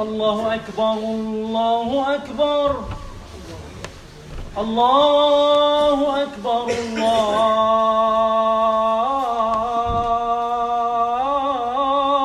الله 0.00 0.54
أكبر 0.54 0.92
الله 0.92 2.14
أكبر. 2.14 2.84
الله 4.58 6.22
أكبر 6.22 6.66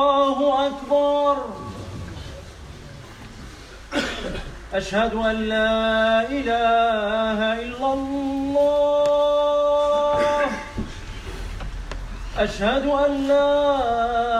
الله 0.04 0.66
أكبر. 0.66 1.36
أشهد 4.74 5.14
أن 5.14 5.36
لا 5.36 6.22
إله 6.22 7.38
إلا 7.62 7.92
الله. 7.92 8.84
أشهد 12.38 12.86
أن 12.86 13.28
لا 13.28 14.33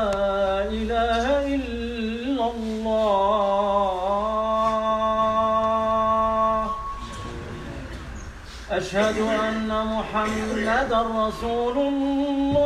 أشهد 9.15 9.31
أن 9.31 9.71
محمدا 9.87 11.01
رسول 11.17 11.79
الله. 11.79 12.65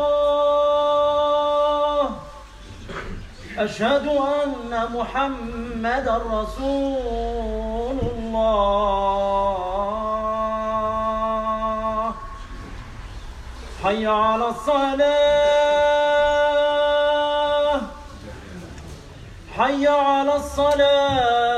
أشهد 3.58 4.06
أن 4.06 4.88
محمدا 4.94 6.16
رسول 6.32 7.98
الله. 8.16 8.54
حي 13.84 14.06
على 14.06 14.48
الصلاة. 14.48 14.88
حي 19.56 19.86
على 19.86 20.36
الصلاة. 20.36 21.57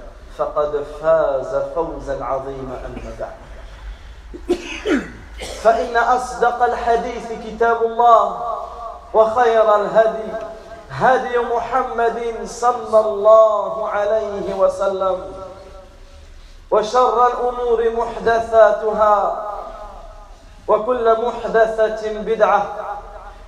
فقد 0.37 0.85
فاز 1.01 1.55
فوزا 1.75 2.23
عظيما 2.23 2.75
أما 2.85 3.11
بعد. 3.19 3.35
فإن 5.63 5.97
أصدق 5.97 6.63
الحديث 6.63 7.31
كتاب 7.45 7.83
الله 7.83 8.41
وخير 9.13 9.75
الهدي 9.75 10.31
هدي 10.91 11.37
محمد 11.39 12.37
صلى 12.45 12.99
الله 12.99 13.89
عليه 13.89 14.53
وسلم 14.53 15.33
وشر 16.71 17.27
الأمور 17.27 17.89
محدثاتها 17.89 19.45
وكل 20.67 21.21
محدثة 21.27 22.13
بدعة 22.13 22.65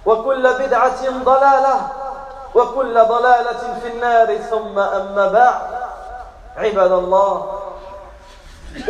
وكل 0.06 0.54
بدعة 0.54 1.24
ضلالة 1.24 1.88
وكل 2.56 2.94
ضلالة 2.94 3.80
في 3.82 3.88
النار 3.88 4.38
ثم 4.38 4.80
أما 4.80 5.28
بعد. 5.28 5.73
عباد 6.58 6.92
الله 6.92 7.60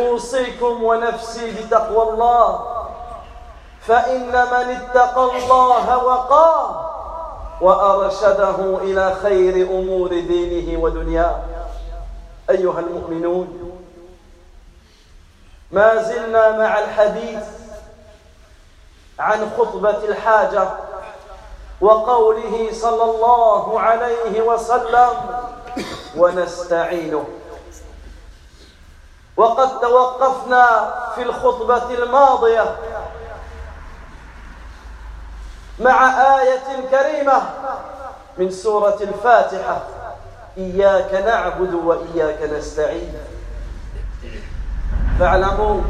أوصيكم 0.00 0.84
ونفسي 0.84 1.50
بتقوى 1.50 2.02
الله 2.12 2.60
فإن 3.80 4.26
من 4.32 4.76
اتقى 4.76 5.24
الله 5.24 6.04
وقاه 6.04 6.90
وأرشده 7.60 8.78
إلى 8.82 9.14
خير 9.22 9.66
أمور 9.70 10.08
دينه 10.08 10.82
ودنياه. 10.82 11.40
أيها 12.50 12.80
المؤمنون 12.80 13.78
ما 15.70 16.02
زلنا 16.02 16.58
مع 16.58 16.78
الحديث 16.78 17.42
عن 19.18 19.50
خطبة 19.58 20.04
الحاجة 20.04 20.68
وقوله 21.80 22.68
صلى 22.72 23.04
الله 23.04 23.80
عليه 23.80 24.42
وسلم 24.42 25.10
ونستعينه. 26.16 27.24
وقد 29.36 29.80
توقفنا 29.80 30.94
في 31.14 31.22
الخطبة 31.22 31.94
الماضية 31.94 32.76
مع 35.78 36.10
آية 36.40 36.88
كريمة 36.90 37.42
من 38.38 38.50
سورة 38.50 38.96
الفاتحة. 39.00 39.80
إياك 40.58 41.14
نعبد 41.14 41.74
وإياك 41.74 42.42
نستعين. 42.42 43.14
فاعلموا 45.18 45.80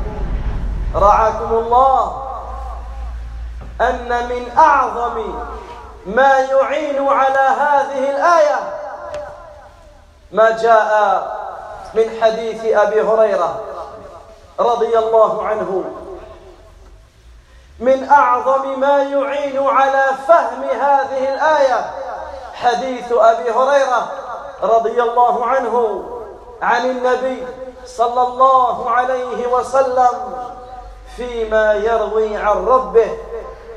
رعاكم 0.95 1.55
الله 1.55 2.23
أن 3.81 4.29
من 4.29 4.59
أعظم 4.59 5.35
ما 6.07 6.39
يعين 6.39 7.09
على 7.09 7.39
هذه 7.39 8.11
الآية 8.11 8.57
ما 10.33 10.51
جاء 10.51 11.34
من 11.95 12.19
حديث 12.23 12.65
أبي 12.65 13.01
هريرة 13.01 13.61
رضي 14.61 14.99
الله 14.99 15.47
عنه. 15.47 15.85
من 17.81 18.09
أعظم 18.09 18.81
ما 18.81 19.03
يعين 19.03 19.67
على 19.67 20.05
فهم 20.29 20.63
هذه 20.63 21.35
الآية. 21.35 21.91
حديث 22.55 23.13
أبي 23.13 23.51
هريرة 23.51 24.13
رضي 24.63 25.03
الله 25.03 25.47
عنه 25.47 26.05
عن 26.63 26.91
النبي 26.91 27.47
صلى 27.87 28.23
الله 28.23 28.91
عليه 28.91 29.47
وسلم 29.47 30.35
فيما 31.17 31.75
يروي 31.75 32.37
عن 32.37 32.67
ربه 32.67 33.19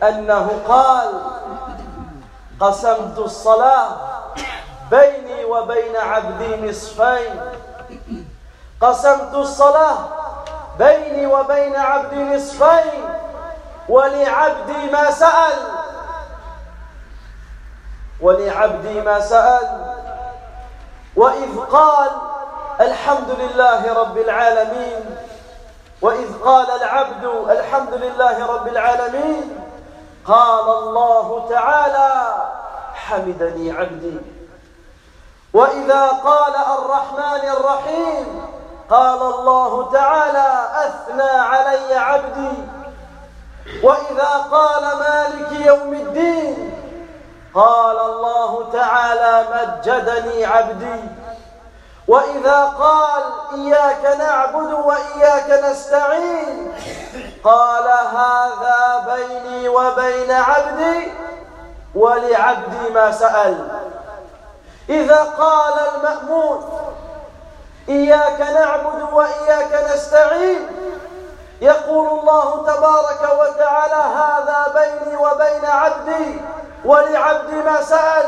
أنه 0.03 0.59
قال 0.67 1.21
قسمت 2.59 3.17
الصلاة 3.17 3.87
بيني 4.91 5.45
وبين 5.45 5.95
عبدي 5.95 6.69
نصفين. 6.69 7.41
قسمت 8.81 9.33
الصلاة 9.33 9.97
بيني 10.79 11.27
وبين 11.27 11.75
عبدي 11.75 12.23
نصفين 12.23 13.09
ولعبدي 13.89 14.89
ما 14.91 15.11
سأل. 15.11 15.59
ولعبدي 18.21 19.01
ما 19.01 19.19
سأل. 19.19 19.95
وإذ 21.15 21.59
قال 21.71 22.09
الحمد 22.81 23.29
لله 23.29 23.93
رب 23.93 24.17
العالمين 24.17 25.17
وإذ 26.01 26.39
قال 26.45 26.71
العبد 26.81 27.23
الحمد 27.49 27.93
لله 27.93 28.45
رب 28.45 28.67
العالمين 28.67 29.59
قال 30.25 30.77
الله 30.77 31.47
تعالى 31.49 32.35
حمدني 32.93 33.71
عبدي. 33.71 34.17
وإذا 35.53 36.07
قال 36.07 36.55
الرحمن 36.55 37.49
الرحيم 37.49 38.36
قال 38.89 39.21
الله 39.21 39.91
تعالى 39.91 40.67
أثنى 40.73 41.29
علي 41.29 41.95
عبدي. 41.95 42.57
وإذا 43.83 44.47
قال 44.51 44.83
مالك 44.99 45.65
يوم 45.65 45.93
الدين 45.93 46.73
قال 47.55 47.99
الله 47.99 48.69
تعالى 48.73 49.45
مجدني 49.53 50.45
عبدي. 50.45 51.01
وإذا 52.07 52.65
قال 52.79 53.23
إياك 53.53 54.17
نعبد 54.19 54.71
وإياك 54.73 55.63
نستعين 55.63 56.73
قال 57.43 57.87
هذا 58.15 59.05
بيني 59.15 59.69
وبين 59.69 60.31
عبدي 60.31 61.11
ولعبدي 61.95 62.89
ما 62.93 63.11
سأل. 63.11 63.67
إذا 64.89 65.23
قال 65.23 65.73
المأمون 65.95 66.69
إياك 67.89 68.41
نعبد 68.41 69.13
وإياك 69.13 69.91
نستعين. 69.93 70.67
يقول 71.61 72.19
الله 72.19 72.63
تبارك 72.63 73.39
وتعالى 73.39 74.03
هذا 74.15 74.73
بيني 74.73 75.17
وبين 75.17 75.65
عبدي 75.65 76.41
ولعبدي 76.85 77.55
ما 77.55 77.81
سأل. 77.81 78.25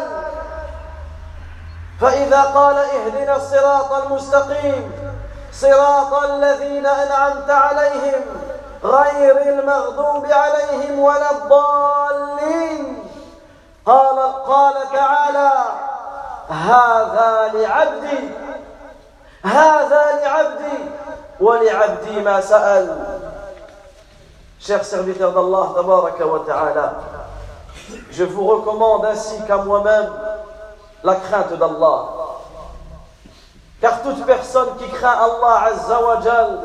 فإذا 2.02 2.42
قال 2.42 2.78
اهدنا 2.78 3.36
الصراط 3.36 3.92
المستقيم 3.92 5.12
صراط 5.54 6.14
الذين 6.14 6.86
أنعمت 6.86 7.50
عليهم 7.50 8.22
غير 8.84 9.42
المغضوب 9.42 10.26
عليهم 10.32 11.00
ولا 11.00 11.32
الضالين. 11.32 13.10
قال 13.86 14.20
قال 14.48 14.74
تعالى 14.94 15.52
هذا 16.50 17.52
لعبدي. 17.54 18.32
هذا 19.45 20.21
لعبدي 20.23 20.79
ولعبدي 21.41 22.21
ما 22.21 22.41
سأل 22.41 23.15
Chers 24.61 24.85
serviteurs 24.85 25.33
d'Allah, 25.33 25.73
tabaraka 25.77 26.27
wa 26.27 26.39
ta'ala, 26.47 26.95
je 28.11 28.25
vous 28.25 28.47
recommande 28.47 29.05
ainsi 29.05 29.37
qu'à 29.47 29.59
moi-même 29.59 30.11
la 31.03 31.17
crainte 31.17 31.53
d'Allah. 31.59 32.09
Car 33.83 34.01
toute 34.01 34.25
personne 34.25 34.69
qui 34.79 34.89
craint 34.89 35.19
Allah 35.19 35.65
Azza 35.67 36.03
wa 36.03 36.21
Jal, 36.23 36.59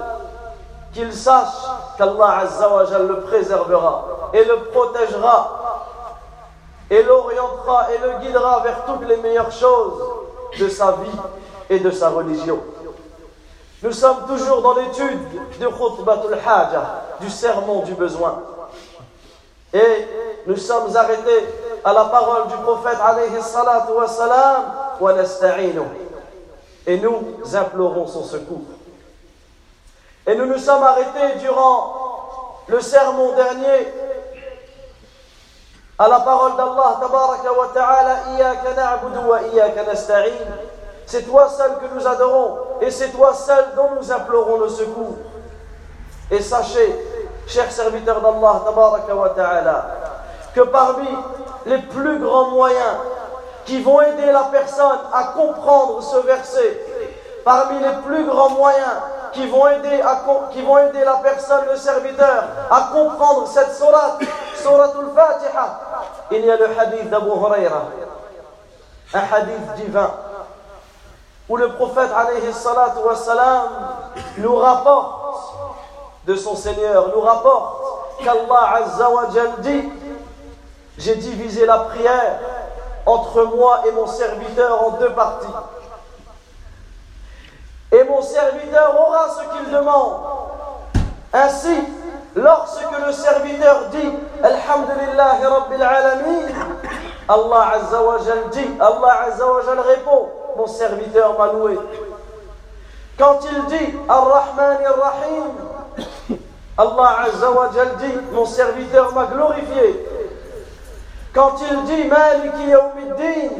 qu'il 0.93 1.11
sache 1.13 1.67
qu'Allah 1.97 2.37
Azza 2.43 2.69
wa 2.69 2.85
Jal 2.85 3.05
le 3.05 3.19
préservera 3.19 4.29
et 4.31 4.45
le 4.45 4.55
protégera 4.71 5.59
et 6.89 7.03
l'orientera 7.03 7.87
et 7.91 7.97
le 7.97 8.19
guidera 8.19 8.61
vers 8.61 8.85
toutes 8.85 9.05
les 9.09 9.17
meilleures 9.17 9.51
choses 9.51 10.01
de 10.57 10.69
sa 10.69 10.93
vie 10.93 11.19
et 11.70 11.78
de 11.78 11.90
sa 11.90 12.10
religion. 12.10 12.60
Nous 13.82 13.92
sommes 13.92 14.26
toujours 14.26 14.62
dans 14.62 14.74
l'étude 14.74 15.20
de 15.60 15.66
Khutbatul 15.66 16.34
Haja, 16.34 17.02
du 17.20 17.28
sermon 17.28 17.80
du 17.80 17.92
besoin. 17.94 18.42
Et 19.72 20.08
nous 20.46 20.56
sommes 20.56 20.96
arrêtés 20.96 21.44
à 21.84 21.92
la 21.92 22.04
parole 22.06 22.48
du 22.48 22.56
prophète 22.62 22.98
alayhi 23.04 23.42
salatu 23.42 23.92
wa 23.92 24.08
salam, 24.08 24.64
et 26.86 26.98
nous 26.98 27.22
implorons 27.54 28.06
son 28.06 28.24
secours. 28.24 28.62
Et 30.26 30.34
nous 30.34 30.46
nous 30.46 30.58
sommes 30.58 30.82
arrêtés 30.82 31.38
durant 31.40 31.94
le 32.68 32.80
sermon 32.80 33.34
dernier 33.34 33.92
à 35.98 36.08
la 36.08 36.20
parole 36.20 36.56
d'Allah 36.56 36.98
tabaraka 37.00 37.52
wa 37.52 37.68
ta'ala 37.74 38.16
wa 39.28 39.40
c'est 41.06 41.22
toi 41.22 41.48
seul 41.48 41.72
que 41.78 41.94
nous 41.94 42.06
adorons 42.06 42.58
et 42.80 42.90
c'est 42.90 43.10
toi 43.10 43.34
seul 43.34 43.64
dont 43.76 43.90
nous 44.00 44.12
implorons 44.12 44.58
le 44.60 44.68
secours 44.68 45.16
et 46.30 46.40
sachez 46.40 46.94
chers 47.46 47.70
serviteurs 47.70 48.20
d'Allah 48.20 49.86
que 50.54 50.60
parmi 50.62 51.08
les 51.66 51.78
plus 51.78 52.18
grands 52.18 52.50
moyens 52.50 52.96
qui 53.64 53.82
vont 53.82 54.00
aider 54.00 54.26
la 54.26 54.48
personne 54.52 54.98
à 55.12 55.24
comprendre 55.34 56.02
ce 56.02 56.16
verset 56.18 56.80
parmi 57.44 57.78
les 57.78 58.02
plus 58.04 58.24
grands 58.24 58.50
moyens 58.50 59.02
qui 59.34 59.46
vont 59.48 59.68
aider, 59.68 61.04
la 61.04 61.20
personne, 61.22 61.64
le 61.70 61.76
serviteur, 61.76 62.44
à 62.70 62.90
comprendre 62.92 63.46
cette 63.48 63.74
sourate, 63.74 64.20
suratul 64.54 65.10
Fatiha. 65.14 65.80
Il 66.30 66.44
y 66.44 66.50
a 66.50 66.56
le 66.56 66.66
hadith 66.78 67.10
d'Abu 67.10 67.28
Huraira, 67.30 67.82
un 69.12 69.18
hadith 69.18 69.74
divin, 69.76 70.10
où 71.48 71.56
le 71.56 71.72
prophète 71.72 72.10
alayhi 72.16 72.42
nous 74.38 74.56
rapporte 74.56 75.54
de 76.26 76.36
son 76.36 76.56
Seigneur, 76.56 77.08
nous 77.14 77.20
rapporte 77.20 78.22
qu'Allah 78.22 78.76
azza 78.76 79.08
dit 79.58 79.88
J'ai 80.98 81.16
divisé 81.16 81.66
la 81.66 81.78
prière 81.78 82.38
entre 83.04 83.44
moi 83.44 83.82
et 83.86 83.92
mon 83.92 84.06
serviteur 84.06 84.82
en 84.82 84.90
deux 84.92 85.10
parties 85.10 85.52
et 87.94 88.04
mon 88.04 88.22
serviteur 88.22 89.00
aura 89.00 89.28
ce 89.28 89.56
qu'il 89.56 89.70
demande. 89.72 90.14
Ainsi, 91.32 91.78
lorsque 92.34 92.98
le 93.06 93.12
serviteur 93.12 93.88
dit 93.90 94.10
Alhamdulillah 94.42 95.36
Rabbil 95.42 95.82
Alamin, 95.82 96.46
Allah 97.28 97.72
Azza 97.74 97.98
dit, 98.52 98.68
Allah 98.80 99.20
Azza 99.26 99.44
répond, 99.86 100.28
mon 100.56 100.66
serviteur 100.66 101.38
m'a 101.38 101.52
loué. 101.52 101.78
Quand 103.18 103.38
il 103.50 103.66
dit 103.66 103.94
Ar-Rahman 104.08 104.78
Ar-Rahim, 104.86 106.38
Allah 106.76 107.16
Azza 107.26 107.50
wa 107.50 107.68
dit, 107.68 108.12
mon 108.32 108.44
serviteur 108.44 109.12
m'a 109.14 109.26
glorifié. 109.26 110.06
Quand 111.32 111.54
il 111.70 111.84
dit 111.84 112.04
Maliki 112.04 112.68
Yawmiddin, 112.68 113.54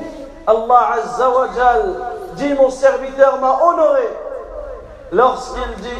Allah 0.47 0.91
Azza 0.95 1.31
wa 1.31 1.49
dit, 2.35 2.55
mon 2.55 2.71
serviteur 2.71 3.39
m'a 3.41 3.61
honoré. 3.65 4.09
Lorsqu'il 5.13 5.75
dit 5.81 5.95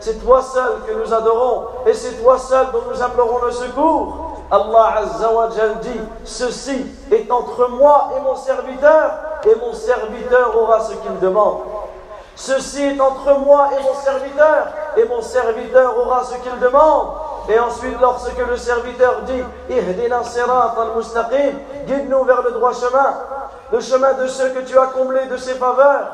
c'est 0.00 0.24
toi 0.24 0.42
seul 0.42 0.72
que 0.86 0.92
nous 0.94 1.14
adorons 1.14 1.66
et 1.86 1.94
c'est 1.94 2.22
toi 2.22 2.38
seul 2.38 2.66
dont 2.72 2.82
nous 2.90 3.02
implorons 3.02 3.44
le 3.44 3.52
secours. 3.52 4.33
Allah 4.50 4.94
Azza 4.98 5.32
wa 5.32 5.48
dit 5.48 6.00
Ceci 6.24 6.86
est 7.10 7.30
entre 7.30 7.68
moi 7.70 8.10
et 8.16 8.20
mon 8.20 8.36
serviteur, 8.36 9.12
et 9.44 9.54
mon 9.56 9.72
serviteur 9.72 10.56
aura 10.56 10.80
ce 10.80 10.92
qu'il 10.94 11.18
demande. 11.20 11.60
Ceci 12.36 12.82
est 12.84 13.00
entre 13.00 13.38
moi 13.38 13.70
et 13.78 13.82
mon 13.82 13.94
serviteur, 13.94 14.68
et 14.96 15.04
mon 15.04 15.22
serviteur 15.22 15.98
aura 15.98 16.24
ce 16.24 16.34
qu'il 16.36 16.58
demande. 16.60 17.08
Et 17.48 17.58
ensuite, 17.58 18.00
lorsque 18.00 18.38
le 18.38 18.56
serviteur 18.56 19.22
dit 19.22 19.42
al-mustaqim, 19.70 21.58
guide-nous 21.86 22.24
vers 22.24 22.42
le 22.42 22.52
droit 22.52 22.72
chemin, 22.72 23.14
le 23.72 23.80
chemin 23.80 24.14
de 24.14 24.26
ceux 24.26 24.50
que 24.50 24.60
tu 24.60 24.78
as 24.78 24.86
comblés 24.86 25.26
de 25.26 25.36
ses 25.36 25.54
faveurs, 25.54 26.08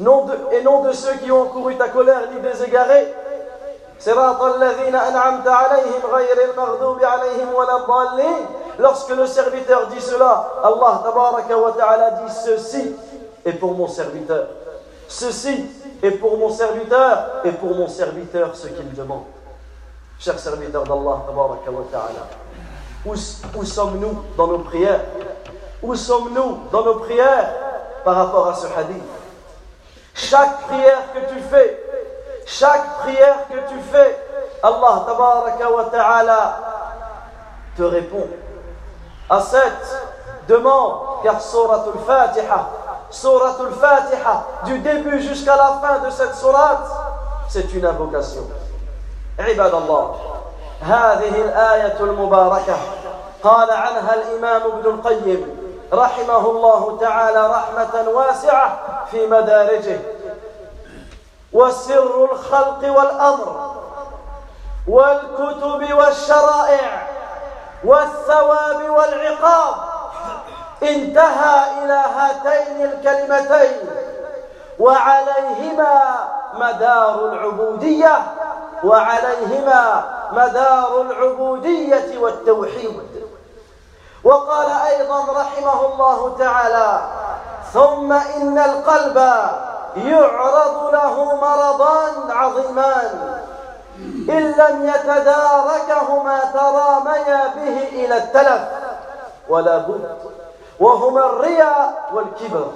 non 0.00 0.26
et 0.52 0.62
non 0.62 0.82
de 0.82 0.92
ceux 0.92 1.14
qui 1.14 1.32
ont 1.32 1.46
couru 1.46 1.76
ta 1.76 1.88
colère 1.88 2.22
ni 2.32 2.40
des 2.40 2.62
égarés. 2.62 3.12
Lorsque 8.78 9.10
le 9.10 9.26
serviteur 9.26 9.86
dit 9.88 10.00
cela, 10.00 10.52
Allah 10.62 11.02
wa 11.04 12.10
dit 12.22 12.32
ceci 12.32 12.94
est 13.44 13.52
pour 13.54 13.72
mon 13.74 13.88
serviteur. 13.88 14.46
Ceci 15.08 15.66
est 16.02 16.12
pour 16.12 16.38
mon 16.38 16.50
serviteur 16.50 17.40
et 17.44 17.52
pour 17.52 17.74
mon 17.74 17.88
serviteur 17.88 18.54
ce 18.54 18.68
qu'il 18.68 18.94
demande. 18.94 19.24
Chers 20.20 20.38
serviteurs 20.38 20.84
d'Allah, 20.84 21.24
où, 23.06 23.12
où 23.12 23.64
sommes-nous 23.64 24.22
dans 24.36 24.46
nos 24.48 24.58
prières? 24.58 25.04
Où 25.82 25.94
sommes-nous 25.94 26.58
dans 26.72 26.82
nos 26.82 26.96
prières 26.96 27.50
par 28.04 28.16
rapport 28.16 28.48
à 28.48 28.54
ce 28.54 28.66
hadith? 28.66 29.02
Chaque 30.14 30.62
prière 30.62 31.12
que 31.14 31.32
tu 31.32 31.40
fais, 31.48 31.87
chaque 32.47 32.99
prière 32.99 33.47
que 33.49 33.57
tu 33.69 33.79
fais, 33.91 34.17
Allah 34.61 35.05
wa 35.07 35.83
ta'ala 35.91 36.57
te 37.75 37.83
répond 37.83 38.27
à 39.29 39.39
cette 39.39 40.07
demande, 40.47 40.99
car 41.23 41.41
Surat 41.41 41.85
al-Fatiha, 41.93 42.69
Surat 43.09 43.55
al-Fatiha, 43.59 44.43
du 44.65 44.79
début 44.79 45.21
jusqu'à 45.21 45.55
la 45.55 45.79
fin 45.81 45.99
de 46.05 46.09
cette 46.09 46.35
surat, 46.35 46.79
c'est 47.49 47.73
une 47.73 47.85
invocation. 47.85 48.47
عباد 49.39 49.73
الله 49.73 50.15
هذه 50.81 51.41
الآية 51.41 51.99
المباركة 51.99 52.77
قال 53.43 53.71
عنها 53.71 54.13
الإمام 54.13 54.61
ابن 54.61 54.89
القيم 54.89 55.57
رحمه 55.93 56.49
الله 56.49 56.97
تعالى 57.01 57.47
رحمة 57.47 58.09
واسعة 58.09 58.79
في 59.11 59.27
مدارجه 59.27 59.99
وسر 61.52 62.28
الخلق 62.32 62.98
والأمر 62.98 63.74
والكتب 64.88 65.94
والشرائع 65.94 67.08
والثواب 67.84 68.90
والعقاب. 68.90 69.74
انتهى 70.82 71.84
إلى 71.84 72.02
هاتين 72.16 72.82
الكلمتين 72.84 73.90
وعليهما 74.78 76.14
مدار 76.54 77.32
العبودية 77.32 78.18
وعليهما 78.84 80.04
مدار 80.32 81.00
العبودية 81.00 82.18
والتوحيد. 82.18 83.28
وقال 84.24 84.66
أيضا 84.86 85.20
رحمه 85.20 85.86
الله 85.86 86.36
تعالى 86.38 87.00
ثم 87.72 88.12
إن 88.12 88.58
القلب 88.58 89.18
يعرض 89.96 90.90
له 90.92 91.34
مرضان 91.34 92.30
عظيمان. 92.30 93.40
إن 94.28 94.52
لم 94.52 94.88
يتداركهما 94.88 96.40
تراميا 96.54 97.46
به 97.56 97.78
إلى 97.88 98.16
التلف 98.16 98.62
ولا 99.48 99.78
بد. 99.78 100.18
وهما 100.80 101.26
الرياء 101.26 102.10
والكبر. 102.12 102.66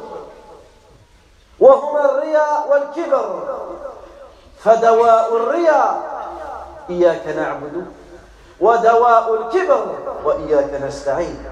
وهما 1.60 2.04
الرياء 2.04 2.66
والكبر. 2.70 3.42
فدواء 4.64 5.36
الرياء 5.36 6.00
إياك 6.90 7.26
نعبد 7.26 7.86
ودواء 8.60 9.34
الكبر 9.34 9.86
وإياك 10.24 10.82
نستعين. 10.82 11.44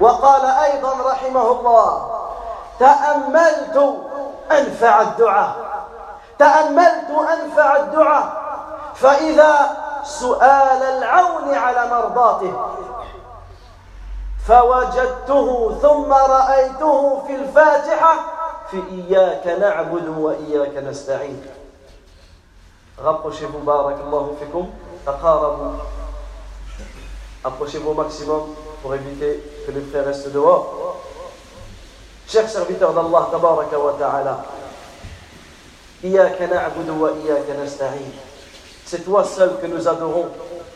وقال 0.00 0.44
أيضا 0.46 0.92
رحمه 1.06 1.50
الله 1.50 2.10
تأملت 2.78 3.94
أنفع 4.50 5.00
الدعاء. 5.00 5.56
تأملت 6.38 7.10
أنفع 7.10 7.76
الدعاء. 7.76 8.26
فإذا 8.94 9.76
سؤال 10.04 10.82
العون 10.82 11.54
على 11.54 11.90
مرضاته 11.90 12.52
فوجدته 14.48 15.78
ثم 15.82 16.12
رأيته 16.12 17.22
في 17.26 17.34
الفاتحة 17.36 18.14
في 18.70 18.82
إياك 18.90 19.46
نعبد 19.46 20.08
وإياك 20.08 20.76
نستعين. 20.76 21.40
rapprochez-vous 23.04 23.64
بارك 23.64 23.96
الله 24.06 24.34
فيكم. 24.40 24.70
تقاربوا. 25.06 25.72
approchez-vous 27.44 27.90
au 27.90 27.94
maximum 27.94 28.54
pour 28.82 28.94
éviter 28.94 29.40
que 29.66 29.72
les 29.72 29.80
frères 29.80 30.04
restent 30.04 30.32
dehors. 30.32 30.83
Chers 32.28 32.48
serviteurs 32.48 32.92
d'Allah, 32.92 33.28
tabaraka 33.30 33.78
wa 33.78 33.92
ta'ala. 33.98 34.44
C'est 38.86 39.04
toi 39.04 39.24
seul 39.24 39.50
que 39.60 39.66
nous 39.66 39.88
adorons 39.88 40.28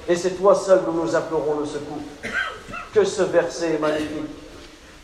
et 0.09 0.17
c'est 0.17 0.31
toi 0.31 0.55
seul 0.55 0.85
que 0.85 0.91
nous 0.91 1.15
implorons 1.15 1.61
le 1.61 1.67
secours. 1.67 1.99
Que 2.95 3.05
ce 3.05 3.23
verset 3.23 3.75
est 3.75 3.79
magnifique, 3.79 4.31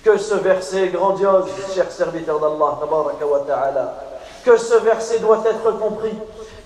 que 0.03 0.17
ce 0.17 0.35
verset 0.35 0.85
est 0.85 0.89
grandiose, 0.89 1.47
chers 1.75 1.93
serviteurs 1.93 2.41
d'Allah, 2.41 2.79
tabaraka 2.81 3.27
wa 3.27 3.41
ta'ala. 3.41 3.95
Que 4.45 4.57
ce 4.57 4.75
verset 4.75 5.19
doit 5.19 5.43
être 5.47 5.79
compris 5.79 6.15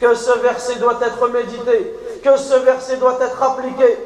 que 0.01 0.15
ce 0.15 0.39
verset 0.39 0.77
doit 0.77 0.99
être 1.03 1.29
médité, 1.29 1.95
que 2.23 2.37
ce 2.37 2.55
verset 2.55 2.97
doit 2.97 3.19
être 3.21 3.43
appliqué. 3.43 3.99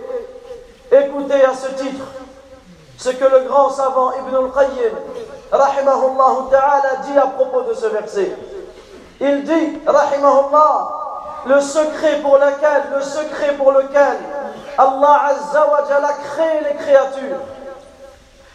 Écoutez 0.91 1.45
à 1.45 1.55
ce 1.55 1.69
titre 1.83 2.05
ce 2.97 3.11
que 3.11 3.25
le 3.25 3.49
grand 3.49 3.71
savant 3.71 4.13
Ibn 4.13 4.37
al-Qayyim, 4.37 4.95
rahimahullah 5.53 6.51
ta'ala, 6.51 6.97
dit 7.05 7.19
à 7.19 7.27
propos 7.27 7.63
de 7.63 7.75
ce 7.75 7.87
verset. 7.87 8.37
Il 9.21 9.45
dit, 9.45 9.81
rahimahullah, 9.87 10.89
le 11.47 11.61
secret 11.61 12.21
pour 12.23 12.37
lequel, 12.39 12.83
le 12.95 13.01
secret 13.03 13.55
pour 13.57 13.73
lequel 13.73 14.17
Allah 14.79 15.21
Azza 15.29 15.67
wa 15.67 15.79
a 15.79 16.13
créé 16.13 16.61
les 16.69 16.77
créatures. 16.77 17.41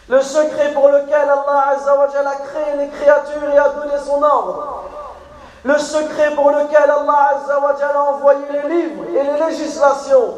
Le 0.09 0.21
secret 0.21 0.71
pour 0.73 0.89
lequel 0.89 1.21
Allah 1.21 1.65
Azza 1.73 1.95
wa 1.95 2.05
a 2.05 2.35
créé 2.35 2.77
les 2.77 2.87
créatures 2.89 3.49
et 3.53 3.57
a 3.57 3.69
donné 3.69 3.97
son 4.05 4.21
ordre 4.23 4.83
le 5.67 5.77
secret 5.77 6.31
pour 6.31 6.49
lequel 6.51 6.89
Allah 6.89 7.29
Azza 7.35 7.55
a 7.57 8.11
envoyé 8.11 8.45
les 8.51 8.69
livres 8.69 9.03
et 9.09 9.23
les 9.23 9.45
législations, 9.45 10.35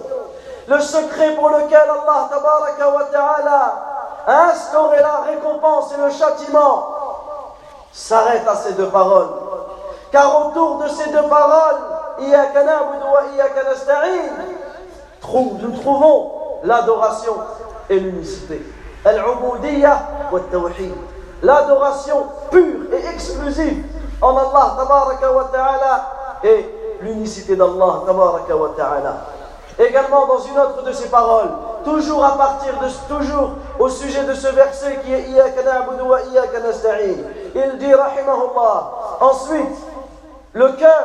le 0.67 0.79
secret 0.79 1.35
pour 1.35 1.49
lequel 1.49 1.81
Allah 1.81 2.29
wa 2.31 3.03
ta'ala 3.11 3.88
a 4.27 4.49
instauré 4.51 4.99
la 4.99 5.21
récompense 5.31 5.93
et 5.93 6.01
le 6.01 6.09
châtiment, 6.11 6.87
s'arrête 7.91 8.47
à 8.47 8.55
ces 8.55 8.73
deux 8.73 8.89
paroles. 8.89 9.29
Car 10.11 10.47
autour 10.47 10.77
de 10.77 10.87
ces 10.87 11.09
deux 11.11 11.27
paroles, 11.27 11.77
nous 15.31 15.71
trouvons 15.79 16.31
l'adoration 16.63 17.33
et 17.89 17.99
l'unicité. 17.99 18.61
L'adoration 21.41 22.25
pure 22.51 22.93
et 22.93 23.13
exclusive 23.13 23.85
en 24.21 24.35
Allah 24.37 24.75
wa 25.33 25.49
ta'ala 25.51 26.11
et 26.43 26.97
l'unicité 27.01 27.55
d'Allah 27.55 28.03
wa 28.05 28.73
ta'ala. 28.75 29.38
Également 29.79 30.27
dans 30.27 30.39
une 30.39 30.59
autre 30.59 30.83
de 30.83 30.91
ses 30.91 31.07
paroles, 31.07 31.51
toujours 31.85 32.25
à 32.25 32.37
partir 32.37 32.73
de 32.79 32.89
toujours 33.07 33.51
au 33.79 33.87
sujet 33.87 34.23
de 34.25 34.33
ce 34.33 34.47
verset 34.47 34.99
qui 35.05 35.13
est 35.13 35.29
wa. 36.03 36.19
Il 37.55 37.77
dit 37.77 37.93
rahimahullah. 37.93 38.91
Ensuite, 39.21 39.77
le 40.51 40.73
cœur 40.73 41.03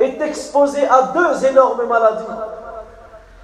est 0.00 0.20
exposé 0.20 0.84
à 0.88 1.02
deux 1.14 1.46
énormes 1.46 1.86
maladies. 1.86 2.24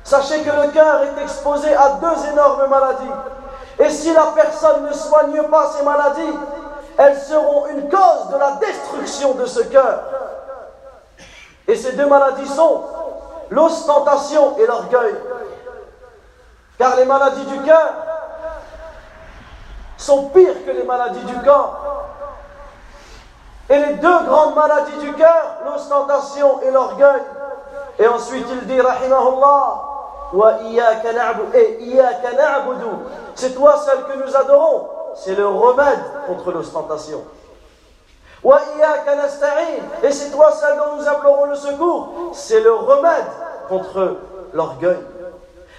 Sachez 0.03 0.43
que 0.43 0.51
le 0.51 0.73
cœur 0.73 1.03
est 1.03 1.23
exposé 1.23 1.73
à 1.77 1.91
deux 2.01 2.33
énormes 2.33 2.69
maladies. 2.69 3.13
Et 3.79 3.91
si 3.91 4.13
la 4.13 4.33
personne 4.35 4.87
ne 4.89 4.93
soigne 4.93 5.41
pas 5.45 5.71
ces 5.77 5.85
maladies, 5.85 6.35
elles 6.97 7.17
seront 7.17 7.67
une 7.67 7.89
cause 7.89 8.33
de 8.33 8.39
la 8.39 8.53
destruction 8.53 9.35
de 9.35 9.47
ce 9.47 9.61
cœur. 9.61 10.01
Et 11.69 11.77
ces 11.77 11.93
deux 11.93 12.07
maladies 12.07 12.49
sont 12.49 12.83
l'ostentation 13.51 14.57
et 14.59 14.67
l'orgueil. 14.67 15.15
Car 16.79 16.97
les 16.97 17.05
maladies 17.05 17.47
du 17.47 17.61
cœur 17.63 17.93
sont 19.97 20.29
pires 20.29 20.65
que 20.65 20.71
les 20.71 20.85
maladies 20.85 21.25
du 21.25 21.39
corps. 21.41 22.05
Et 23.71 23.79
les 23.79 23.95
deux 23.95 24.25
grandes 24.25 24.55
maladies 24.55 24.99
du 24.99 25.13
cœur, 25.15 25.57
l'ostentation 25.67 26.63
et 26.63 26.71
l'orgueil. 26.71 27.23
Et 27.99 28.07
ensuite 28.07 28.47
il 28.51 28.67
dit, 28.67 28.81
Rahimahullah, 28.81 29.85
c'est 33.35 33.55
toi 33.55 33.77
seul 33.79 34.05
que 34.07 34.25
nous 34.25 34.37
adorons 34.37 34.89
c'est 35.19 35.35
le 35.35 35.47
remède 35.47 36.01
contre 36.27 36.53
l'ostentation. 36.53 37.25
Et 38.45 40.13
c'est 40.13 40.31
toi 40.31 40.53
seul 40.53 40.77
dont 40.77 40.97
nous 40.97 41.09
implorons 41.09 41.47
le 41.47 41.57
secours. 41.57 42.31
C'est 42.33 42.61
le 42.61 42.73
remède 42.73 43.27
contre 43.69 44.17
l'orgueil. 44.53 44.99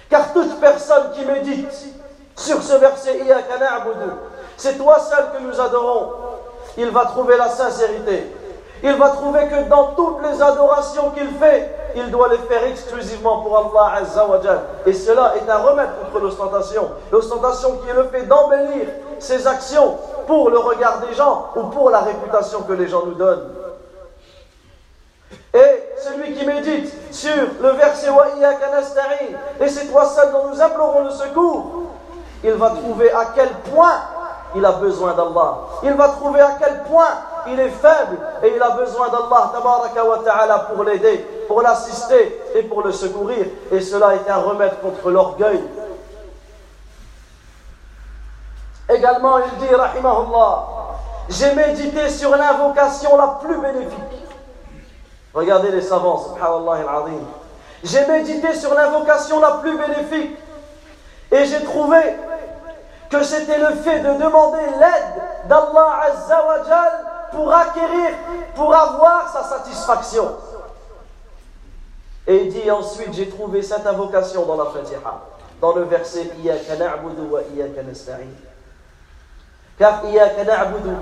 Car 0.08 0.32
toute 0.32 0.60
personne 0.60 1.12
qui 1.12 1.24
médite 1.24 1.72
sur 2.36 2.62
ce 2.62 2.74
verset, 2.74 3.20
c'est 4.56 4.76
toi 4.76 4.98
seul 4.98 5.30
que 5.32 5.42
nous 5.42 5.60
adorons. 5.60 6.12
Il 6.76 6.90
va 6.90 7.06
trouver 7.06 7.36
la 7.36 7.48
sincérité. 7.48 8.26
Il 8.82 8.96
va 8.96 9.10
trouver 9.10 9.46
que 9.46 9.68
dans 9.68 9.88
toutes 9.88 10.22
les 10.22 10.40
adorations 10.40 11.10
qu'il 11.10 11.28
fait, 11.38 11.74
il 11.96 12.10
doit 12.10 12.28
les 12.28 12.38
faire 12.38 12.64
exclusivement 12.64 13.42
pour 13.42 13.56
Allah 13.58 13.98
Azza 14.00 14.26
wa 14.26 14.40
Et 14.86 14.92
cela 14.92 15.34
est 15.36 15.50
un 15.50 15.58
remède 15.58 15.90
contre 16.02 16.24
l'ostentation. 16.24 16.88
L'ostentation 17.12 17.78
qui 17.78 17.90
est 17.90 17.94
le 17.94 18.04
fait 18.04 18.22
d'embellir 18.22 18.86
ses 19.18 19.46
actions 19.46 19.96
pour 20.26 20.50
le 20.50 20.58
regard 20.58 21.00
des 21.00 21.14
gens 21.14 21.48
ou 21.56 21.64
pour 21.64 21.90
la 21.90 22.00
réputation 22.00 22.62
que 22.62 22.72
les 22.72 22.88
gens 22.88 23.04
nous 23.04 23.14
donnent. 23.14 23.50
Et 25.52 25.84
celui 25.98 26.34
qui 26.34 26.46
médite 26.46 26.92
sur 27.12 27.34
le 27.60 27.70
verset 27.70 28.08
et 29.60 29.68
c'est 29.68 29.86
toi 29.86 30.06
seul 30.06 30.32
dont 30.32 30.48
nous 30.48 30.60
implorons 30.60 31.04
le 31.04 31.10
secours, 31.10 31.66
il 32.42 32.52
va 32.52 32.70
trouver 32.70 33.12
à 33.12 33.26
quel 33.34 33.48
point 33.74 34.00
il 34.54 34.64
a 34.64 34.72
besoin 34.72 35.12
d'Allah. 35.14 35.58
Il 35.82 35.92
va 35.94 36.08
trouver 36.08 36.40
à 36.40 36.52
quel 36.58 36.82
point 36.84 37.08
il 37.48 37.58
est 37.58 37.70
faible 37.70 38.18
et 38.42 38.52
il 38.54 38.62
a 38.62 38.70
besoin 38.70 39.08
d'Allah 39.08 39.52
ta'ala 40.24 40.58
pour 40.72 40.84
l'aider, 40.84 41.18
pour 41.48 41.62
l'assister 41.62 42.40
et 42.54 42.62
pour 42.62 42.82
le 42.82 42.92
secourir. 42.92 43.46
Et 43.72 43.80
cela 43.80 44.14
est 44.14 44.30
un 44.30 44.36
remède 44.36 44.80
contre 44.80 45.10
l'orgueil. 45.10 45.62
Également, 48.88 49.38
il 49.38 49.66
dit, 49.66 49.74
rahimahullah, 49.74 50.66
j'ai 51.28 51.54
médité 51.54 52.08
sur 52.08 52.36
l'invocation 52.36 53.16
la 53.16 53.38
plus 53.40 53.58
bénéfique. 53.60 54.26
Regardez 55.32 55.70
les 55.70 55.82
savants, 55.82 56.18
subhanallah 56.18 56.88
al-azim. 56.88 57.24
J'ai 57.84 58.04
médité 58.06 58.52
sur 58.54 58.74
l'invocation 58.74 59.40
la 59.40 59.52
plus 59.62 59.78
bénéfique 59.78 60.36
et 61.30 61.44
j'ai 61.44 61.62
trouvé 61.64 61.98
que 63.10 63.22
c'était 63.22 63.58
le 63.58 63.74
fait 63.76 64.00
de 64.00 64.22
demander 64.22 64.58
l'aide 64.78 65.48
d'Allah 65.48 66.00
Azzawajal 66.06 67.09
pour 67.32 67.52
acquérir, 67.52 68.10
pour 68.54 68.74
avoir 68.74 69.28
sa 69.32 69.42
satisfaction. 69.44 70.28
Et 72.26 72.44
il 72.44 72.52
dit 72.52 72.70
ensuite, 72.70 73.12
j'ai 73.12 73.28
trouvé 73.28 73.62
cette 73.62 73.86
invocation 73.86 74.44
dans 74.44 74.56
la 74.56 74.66
Fatiha, 74.66 75.20
dans 75.60 75.74
le 75.74 75.82
verset 75.84 76.30
wa 76.44 77.40
Car 79.78 80.02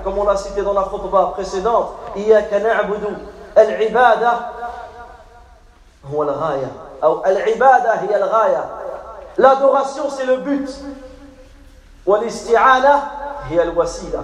comme 0.03 0.17
on 0.17 0.23
l'a 0.23 0.37
cité 0.37 0.61
dans 0.61 0.73
la 0.73 0.83
khutbah 0.83 1.31
précédente, 1.33 1.95
al-ibada 3.55 4.53
al-ibada 7.01 7.93
L'adoration 9.37 10.09
c'est 10.09 10.25
le 10.25 10.37
but. 10.37 10.69
Wal-isti'ana 12.05 13.11
hiya 13.49 13.61
al-wasila. 13.63 14.23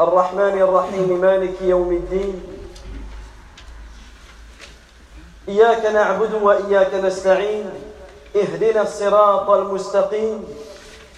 الرحمن 0.00 0.62
الرحيم 0.62 1.20
مالك 1.20 1.62
يوم 1.62 1.92
الدين. 1.92 2.42
إياك 5.48 5.86
نعبد 5.86 6.34
وإياك 6.42 6.94
نستعين 6.94 7.70
اهدنا 8.36 8.82
الصراط 8.82 9.50
المستقيم. 9.50 10.44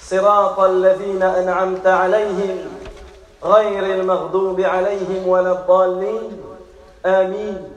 صراط 0.02 0.60
الذين 0.60 1.22
أنعمت 1.22 1.86
عليهم 1.86 2.58
غير 3.44 3.84
المغضوب 3.94 4.60
عليهم 4.60 5.28
ولا 5.28 5.52
الضالين. 5.52 6.42
آمين. 7.06 7.68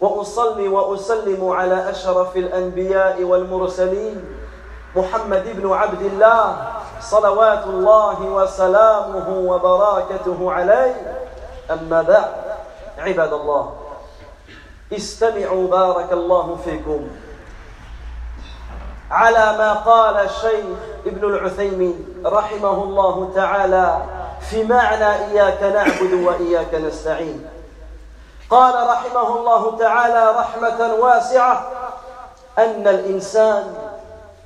وأصلي 0.00 0.68
وأسلم 0.68 1.48
على 1.48 1.90
أشرف 1.90 2.36
الأنبياء 2.36 3.22
والمرسلين 3.22 4.24
محمد 4.96 5.44
بن 5.56 5.72
عبد 5.72 6.02
الله 6.02 6.75
صلوات 7.00 7.64
الله 7.64 8.20
وسلامه 8.20 9.28
وبركاته 9.28 10.52
عليه. 10.52 10.94
أما 11.70 12.02
بعد 12.02 12.32
عباد 12.98 13.32
الله 13.32 13.72
استمعوا 14.92 15.68
بارك 15.68 16.12
الله 16.12 16.56
فيكم 16.64 17.08
على 19.10 19.58
ما 19.58 19.72
قال 19.72 20.16
الشيخ 20.16 20.76
ابن 21.06 21.24
العثيمين 21.24 22.22
رحمه 22.26 22.82
الله 22.82 23.32
تعالى 23.34 24.02
في 24.50 24.64
معنى 24.64 25.14
إياك 25.14 25.62
نعبد 25.62 26.12
وإياك 26.12 26.74
نستعين. 26.74 27.46
قال 28.50 28.88
رحمه 28.88 29.36
الله 29.36 29.78
تعالى 29.78 30.30
رحمة 30.38 30.94
واسعة 30.94 31.66
أن 32.58 32.88
الإنسان 32.88 33.74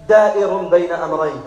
دائر 0.08 0.56
بين 0.56 0.92
أمرين 0.92 1.42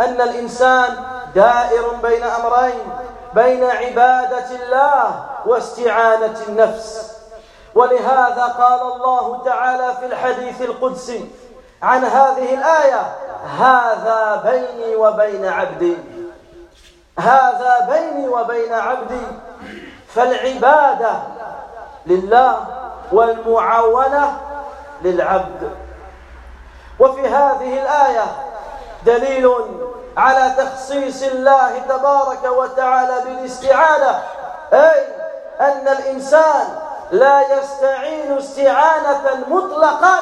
أن 0.00 0.20
الإنسان 0.20 0.96
دائر 1.34 1.88
بين 2.02 2.22
أمرين 2.22 2.92
بين 3.34 3.64
عبادة 3.64 4.46
الله 4.62 5.24
واستعانة 5.46 6.36
النفس. 6.48 7.16
ولهذا 7.74 8.44
قال 8.58 8.92
الله 8.92 9.44
تعالى 9.44 9.94
في 10.00 10.06
الحديث 10.06 10.62
القدسي 10.62 11.30
عن 11.82 12.04
هذه 12.04 12.54
الآية 12.54 13.16
هذا 13.58 14.42
بيني 14.50 14.96
وبين 14.96 15.46
عبدي 15.46 15.96
هذا 17.18 17.88
بيني 17.90 18.28
وبين 18.28 18.72
عبدي 18.72 19.26
فالعبادة 20.08 21.12
لله 22.06 22.66
والمعاونة 23.12 24.40
للعبد. 25.02 25.70
وفي 26.98 27.28
هذه 27.28 27.82
الآية 27.82 28.24
دليل 29.06 29.50
على 30.16 30.54
تخصيص 30.58 31.22
الله 31.22 31.78
تبارك 31.88 32.44
وتعالى 32.44 33.24
بالاستعانة. 33.24 34.22
أي 34.72 35.04
أن 35.60 35.88
الإنسان 35.88 36.66
لا 37.10 37.58
يستعين 37.58 38.38
استعانة 38.38 39.44
مطلقا 39.48 40.18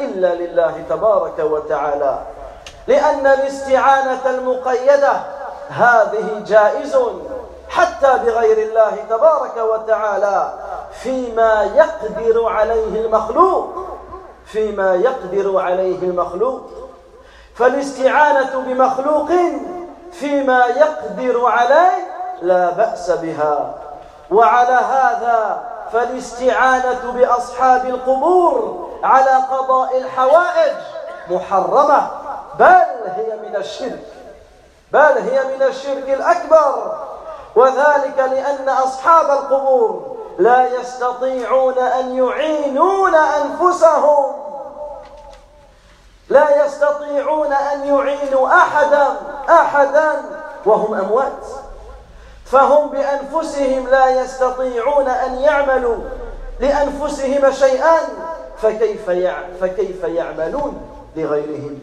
إلا 0.00 0.34
لله 0.34 0.84
تبارك 0.88 1.38
وتعالى. 1.38 2.18
لأن 2.86 3.26
الاستعانة 3.26 4.20
المقيدة 4.26 5.12
هذه 5.68 6.42
جائز 6.46 6.98
حتى 7.68 8.18
بغير 8.24 8.58
الله 8.58 8.96
تبارك 9.10 9.56
وتعالى 9.56 10.52
فيما 11.02 11.70
يقدر 11.74 12.48
عليه 12.48 13.06
المخلوق. 13.06 13.68
فيما 14.46 14.94
يقدر 14.94 15.60
عليه 15.60 15.98
المخلوق. 16.02 16.70
فالاستعانة 17.56 18.64
بمخلوق 18.66 19.28
فيما 20.12 20.64
يقدر 20.66 21.46
عليه 21.46 22.14
لا 22.42 22.70
بأس 22.70 23.10
بها. 23.10 23.74
وعلى 24.30 24.72
هذا 24.72 25.62
فالاستعانة 25.92 27.12
بأصحاب 27.14 27.84
القبور 27.86 28.88
على 29.02 29.30
قضاء 29.30 29.98
الحوائج 29.98 30.76
محرمة. 31.30 32.10
بل 32.58 32.86
هي 33.16 33.36
من 33.48 33.56
الشرك. 33.56 34.06
بل 34.92 35.18
هي 35.18 35.56
من 35.56 35.62
الشرك 35.62 36.08
الأكبر. 36.08 36.96
وذلك 37.56 38.18
لأن 38.18 38.68
أصحاب 38.68 39.30
القبور 39.30 40.16
لا 40.38 40.80
يستطيعون 40.80 41.78
أن 41.78 42.16
يعينون 42.16 43.14
أنفسهم 43.14 44.23
يستطيعون 47.14 47.52
أن 47.52 47.84
يعينوا 47.84 48.48
أحدا 48.48 49.06
أحدا 49.48 50.12
وهم 50.66 50.94
أموات. 50.94 51.46
فهم 52.44 52.88
بأنفسهم 52.88 53.88
لا 53.88 54.22
يستطيعون 54.22 55.08
أن 55.08 55.34
يعملوا 55.34 55.96
لأنفسهم 56.60 57.52
شيئا 57.52 57.98
فكيف 58.62 59.10
فكيف 59.60 60.04
يعملون 60.04 60.88
لغيرهم؟ 61.16 61.78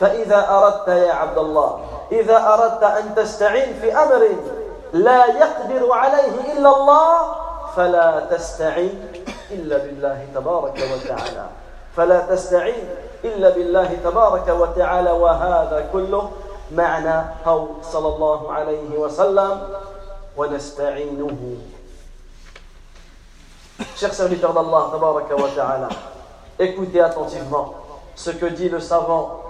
فإذا 0.00 0.48
أردت 0.50 0.88
يا 0.88 1.12
عبد 1.12 1.38
الله 1.38 1.80
إذا 2.12 2.36
أردت 2.36 2.82
أن 2.82 3.14
تستعين 3.14 3.74
في 3.80 3.96
أمر 3.96 4.28
لا 4.92 5.26
يقدر 5.26 5.92
عليه 5.92 6.52
إلا 6.52 6.76
الله 6.76 7.34
فلا 7.76 8.20
تستعين 8.30 9.12
إلا 9.50 9.76
بالله 9.76 10.26
تبارك 10.34 10.74
وتعالى. 10.74 11.46
فلا 11.96 12.20
تستعين 12.20 12.84
إلا 13.24 13.50
بالله 13.50 13.98
تبارك 14.04 14.48
وتعالى 14.48 15.10
وهذا 15.10 15.88
كله 15.92 16.30
معنى 16.72 17.24
قول 17.46 17.68
صلى 17.82 18.08
الله 18.08 18.52
عليه 18.52 18.98
وسلم 18.98 19.62
ونستعينه 20.36 21.56
Chers 23.96 24.12
serviteurs 24.12 24.52
d'Allah, 24.52 24.90
tabaraka 24.92 25.34
wa 25.34 25.48
ta'ala, 25.48 25.88
écoutez 26.58 27.00
attentivement 27.00 27.74
ce 28.14 28.30
que 28.30 28.44
dit 28.44 28.68
le 28.68 28.78
savant 28.78 29.40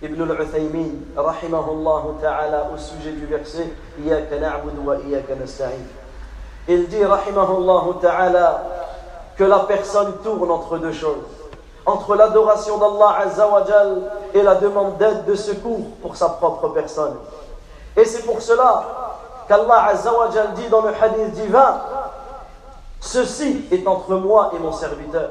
Ibn 0.00 0.30
al-Uthaymin, 0.30 0.90
rahimahullah 1.16 2.02
ta'ala, 2.20 2.70
au 2.72 2.78
sujet 2.78 3.12
du 3.12 3.26
verset 3.26 3.68
Iyaka 3.98 4.38
na'budu 4.38 4.78
wa 4.84 4.96
iyaka 4.96 5.34
nasta'in. 5.34 5.86
Il 6.68 6.88
dit, 6.88 7.04
rahimahullah 7.04 7.84
ta'ala, 8.00 8.64
que 9.36 9.44
la 9.44 9.60
personne 9.60 10.14
tourne 10.22 10.50
entre 10.50 10.78
deux 10.78 10.92
choses. 10.92 11.24
Entre 11.84 12.14
l'adoration 12.14 12.78
d'Allah 12.78 13.16
Azzawajal 13.26 14.02
et 14.34 14.42
la 14.42 14.54
demande 14.56 14.98
d'aide, 14.98 15.24
de 15.24 15.34
secours 15.34 15.86
pour 16.00 16.16
sa 16.16 16.28
propre 16.28 16.68
personne. 16.68 17.16
Et 17.96 18.04
c'est 18.04 18.22
pour 18.22 18.40
cela 18.40 18.84
qu'Allah 19.48 19.86
Azzawajal 19.86 20.54
dit 20.54 20.68
dans 20.68 20.82
le 20.82 20.90
hadith 20.90 21.32
divin 21.32 21.80
Ceci 23.00 23.64
est 23.72 23.86
entre 23.88 24.14
moi 24.14 24.52
et 24.54 24.60
mon 24.60 24.70
serviteur. 24.70 25.30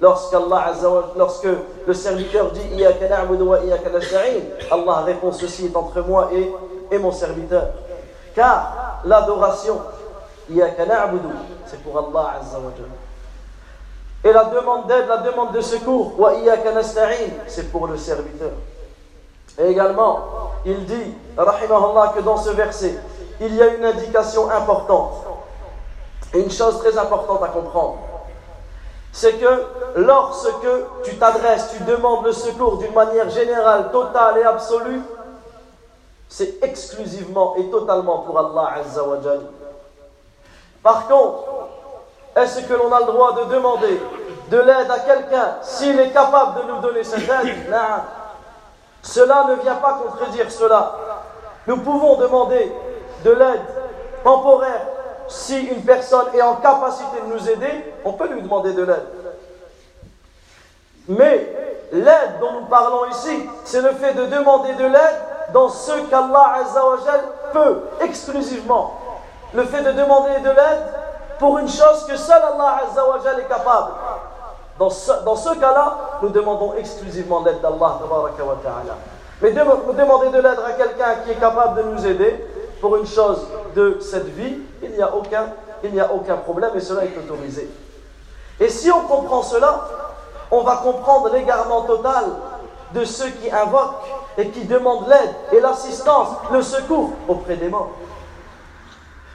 Lorsque 0.00 1.46
le 1.86 1.94
serviteur 1.94 2.50
dit 2.50 2.84
Allah 4.70 4.94
répond 5.06 5.30
ceci 5.30 5.66
est 5.66 5.76
entre 5.76 6.00
moi 6.00 6.30
et, 6.32 6.52
et 6.90 6.98
mon 6.98 7.12
serviteur. 7.12 7.68
Car 8.34 9.00
l'adoration, 9.04 9.80
c'est 10.48 11.82
pour 11.84 11.98
Allah 11.98 12.32
Et 14.24 14.32
la 14.32 14.44
demande 14.44 14.86
d'aide, 14.86 15.08
la 15.08 15.18
demande 15.18 15.52
de 15.52 15.60
secours, 15.60 16.12
c'est 17.48 17.72
pour 17.72 17.86
le 17.86 17.96
serviteur. 17.96 18.52
Et 19.58 19.66
également, 19.66 20.20
il 20.64 20.84
dit, 20.86 21.14
rahimahullah, 21.36 22.12
que 22.16 22.20
dans 22.20 22.36
ce 22.36 22.50
verset, 22.50 22.98
il 23.40 23.54
y 23.54 23.62
a 23.62 23.74
une 23.74 23.84
indication 23.84 24.48
importante. 24.50 25.12
Une 26.34 26.50
chose 26.50 26.78
très 26.78 26.96
importante 26.96 27.42
à 27.42 27.48
comprendre 27.48 27.98
c'est 29.12 29.34
que 29.34 29.64
lorsque 29.96 30.66
tu 31.04 31.16
t'adresses, 31.16 31.74
tu 31.76 31.84
demandes 31.84 32.24
le 32.24 32.32
secours 32.32 32.78
d'une 32.78 32.94
manière 32.94 33.28
générale, 33.28 33.90
totale 33.92 34.38
et 34.38 34.42
absolue, 34.42 35.02
c'est 36.28 36.64
exclusivement 36.64 37.54
et 37.56 37.68
totalement 37.68 38.20
pour 38.20 38.38
Allah 38.38 38.72
Azza 38.76 39.04
wa 39.04 39.18
Par 40.82 41.06
contre, 41.06 41.44
est-ce 42.36 42.60
que 42.60 42.72
l'on 42.74 42.92
a 42.92 43.00
le 43.00 43.06
droit 43.06 43.34
de 43.34 43.54
demander 43.54 44.00
de 44.50 44.58
l'aide 44.58 44.90
à 44.90 44.98
quelqu'un 45.00 45.56
s'il 45.62 45.98
est 46.00 46.10
capable 46.10 46.62
de 46.62 46.72
nous 46.72 46.80
donner 46.80 47.04
cette 47.04 47.28
aide? 47.28 47.74
Cela 49.02 49.46
ne 49.48 49.54
vient 49.56 49.74
pas 49.76 50.00
contredire 50.04 50.50
cela. 50.50 50.96
Nous 51.66 51.78
pouvons 51.78 52.16
demander 52.16 52.72
de 53.24 53.30
l'aide 53.30 53.60
temporaire 54.24 54.86
si 55.28 55.60
une 55.66 55.82
personne 55.82 56.26
est 56.34 56.42
en 56.42 56.56
capacité 56.56 57.20
de 57.26 57.32
nous 57.32 57.50
aider, 57.50 57.94
on 58.04 58.12
peut 58.12 58.28
lui 58.28 58.42
demander 58.42 58.72
de 58.72 58.82
l'aide. 58.82 59.06
Mais 61.08 61.48
l'aide 61.92 62.38
dont 62.40 62.52
nous 62.52 62.66
parlons 62.66 63.06
ici, 63.10 63.48
c'est 63.64 63.80
le 63.80 63.90
fait 63.92 64.14
de 64.14 64.26
demander 64.26 64.74
de 64.74 64.84
l'aide 64.84 65.52
dans 65.52 65.68
ce 65.68 65.92
qu'Allah 66.10 66.60
peut 67.52 67.82
exclusivement. 68.00 68.98
Le 69.54 69.64
fait 69.64 69.82
de 69.82 69.92
demander 69.92 70.38
de 70.40 70.50
l'aide 70.50 71.01
pour 71.38 71.58
une 71.58 71.68
chose 71.68 72.04
que 72.08 72.16
seul 72.16 72.42
Allah 72.42 72.82
est 73.38 73.48
capable. 73.48 73.92
Dans 74.78 74.90
ce, 74.90 75.12
dans 75.24 75.36
ce 75.36 75.50
cas-là, 75.50 75.96
nous 76.22 76.30
demandons 76.30 76.74
exclusivement 76.74 77.42
l'aide 77.44 77.60
d'Allah. 77.60 77.98
Mais 79.40 79.52
demander 79.52 80.28
de 80.30 80.40
l'aide 80.40 80.58
à 80.66 80.72
quelqu'un 80.72 81.16
qui 81.24 81.32
est 81.32 81.40
capable 81.40 81.82
de 81.82 81.88
nous 81.90 82.06
aider, 82.06 82.48
pour 82.80 82.96
une 82.96 83.06
chose 83.06 83.46
de 83.76 83.98
cette 84.00 84.26
vie, 84.26 84.58
a 84.82 85.10
il 85.84 85.92
n'y 85.92 86.00
a 86.00 86.12
aucun 86.12 86.36
problème 86.36 86.70
et 86.74 86.80
cela 86.80 87.04
est 87.04 87.16
autorisé. 87.16 87.70
Et 88.60 88.68
si 88.68 88.90
on 88.90 89.00
comprend 89.02 89.42
cela, 89.42 89.88
on 90.50 90.62
va 90.62 90.76
comprendre 90.76 91.30
l'égarement 91.30 91.82
total 91.82 92.24
de 92.92 93.04
ceux 93.04 93.30
qui 93.30 93.50
invoquent 93.50 94.04
et 94.36 94.48
qui 94.48 94.64
demandent 94.64 95.08
l'aide 95.08 95.34
et 95.52 95.60
l'assistance, 95.60 96.28
le 96.50 96.62
secours 96.62 97.10
auprès 97.28 97.56
des 97.56 97.68
morts. 97.68 97.90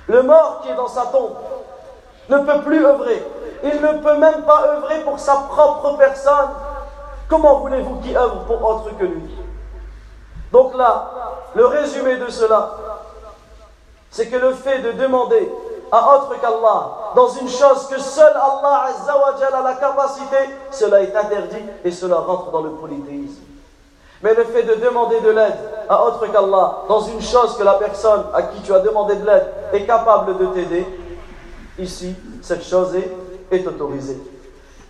Le 0.08 0.24
mort 0.24 0.62
qui 0.62 0.70
est 0.70 0.76
dans 0.76 0.88
sa 0.88 1.08
tombe 1.08 1.36
ne 2.30 2.38
peut 2.40 2.62
plus 2.62 2.86
œuvrer. 2.86 3.24
Il 3.64 3.82
ne 3.82 4.00
peut 4.00 4.18
même 4.18 4.44
pas 4.44 4.64
œuvrer 4.76 5.00
pour 5.02 5.20
sa 5.20 5.36
propre 5.50 5.98
personne. 5.98 6.50
Comment 7.28 7.60
voulez-vous 7.60 7.96
qu'il 7.98 8.16
œuvre 8.16 8.44
pour 8.46 8.64
autre 8.64 8.96
que 8.98 9.04
lui? 9.04 9.36
Donc 10.52 10.76
là, 10.78 11.12
le 11.56 11.66
résumé 11.66 12.18
de 12.18 12.30
cela, 12.30 12.72
c'est 14.12 14.28
que 14.28 14.38
le 14.38 14.54
fait 14.54 14.80
de 14.80 14.92
demander 14.94 15.52
à 15.92 16.16
autre 16.16 16.40
qu'Allah 16.40 16.92
dans 17.16 17.30
une 17.30 17.50
chose 17.50 17.88
que 17.88 18.00
seul 18.00 18.32
Allah 18.34 18.88
a 18.90 19.62
la 19.62 19.74
capacité, 19.76 20.38
cela 20.72 21.02
est 21.02 21.16
interdit 21.16 21.64
et 21.84 21.92
cela 21.92 22.18
rentre 22.18 22.52
dans 22.52 22.62
le 22.62 22.72
polythéisme. 22.72 23.42
Mais 24.22 24.34
le 24.34 24.46
fait 24.46 24.64
de 24.64 24.76
demander 24.76 25.20
de 25.22 25.30
l'aide 25.30 25.58
à 25.90 26.04
autre 26.04 26.26
qu'Allah 26.32 26.78
dans 26.88 27.02
une 27.02 27.22
chose 27.22 27.58
que 27.58 27.64
la 27.64 27.74
personne 27.74 28.26
à 28.34 28.44
qui 28.44 28.62
tu 28.62 28.74
as 28.74 28.80
demandé 28.80 29.16
de 29.16 29.26
l'aide 29.26 29.46
est 29.74 29.86
capable 29.86 30.38
de 30.38 30.46
t'aider, 30.48 30.88
ici, 31.80 32.16
cette 32.42 32.64
chose 32.64 32.96
est, 32.96 33.12
est 33.56 33.68
autorisée. 33.68 34.18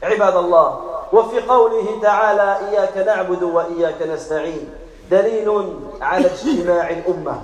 عباد 0.04 0.36
الله 0.36 0.80
وفي 1.14 1.40
قوله 1.40 2.02
تعالى 2.02 2.58
إياك 2.70 2.98
نعبد 2.98 3.44
وإياك 3.44 4.02
نستعين 4.02 4.70
دليل 5.12 5.74
على 6.02 6.26
اجتماع 6.26 6.90
الأمة 6.90 7.42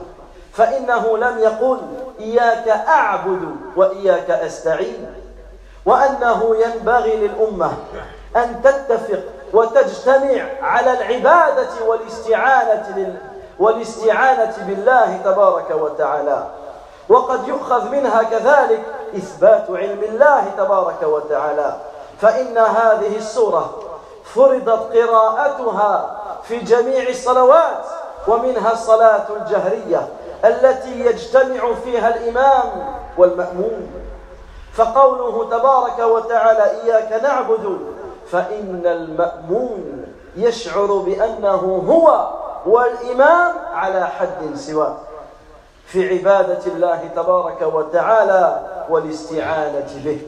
فإنه 0.54 1.18
لم 1.18 1.40
يقل 1.40 1.78
إياك 2.20 2.68
أعبد 2.68 3.56
وإياك 3.76 4.30
أستعين 4.32 5.14
وأنه 5.86 6.56
ينبغي 6.66 7.16
للأمة 7.16 7.72
أن 8.36 8.62
تتفق 8.64 9.24
وتجتمع 9.54 10.46
على 10.62 10.94
العبادة 10.94 11.70
والاستعانة 11.88 13.20
والاستعانة 13.60 14.54
بالله 14.68 15.18
تبارك 15.26 15.72
وتعالى 15.72 16.48
وقد 17.10 17.48
يؤخذ 17.48 17.90
منها 17.90 18.24
كذلك 18.24 18.84
إثبات 19.16 19.66
علم 19.70 20.04
الله 20.04 20.44
تبارك 20.58 21.04
وتعالى. 21.04 21.76
فإن 22.22 22.58
هذه 22.58 23.18
السورة 23.18 23.70
فرضت 24.24 24.98
قراءتها 24.98 26.22
في 26.44 26.60
جميع 26.60 27.10
الصلوات 27.10 27.86
ومنها 28.28 28.72
الصلاة 28.74 29.26
الجهرية 29.30 30.08
التي 30.46 31.06
يجتمع 31.06 31.74
فيها 31.84 32.16
الإمام 32.16 32.96
والمأموم. 33.18 33.92
فقوله 34.74 35.50
تبارك 35.50 36.00
وتعالى 36.00 36.82
إياك 36.84 37.24
نعبد 37.24 37.80
فإن 38.32 38.82
المأموم 38.86 40.06
يشعر 40.36 40.86
بأنه 40.86 41.84
هو 41.90 42.30
والإمام 42.66 43.54
على 43.74 44.08
حد 44.08 44.56
سواء 44.56 44.98
في 45.87 46.09
عبادة 46.09 46.67
الله 46.67 47.11
تبارك 47.17 47.63
وتعالى 47.63 48.61
والاستعانة 48.91 49.87
به 50.05 50.19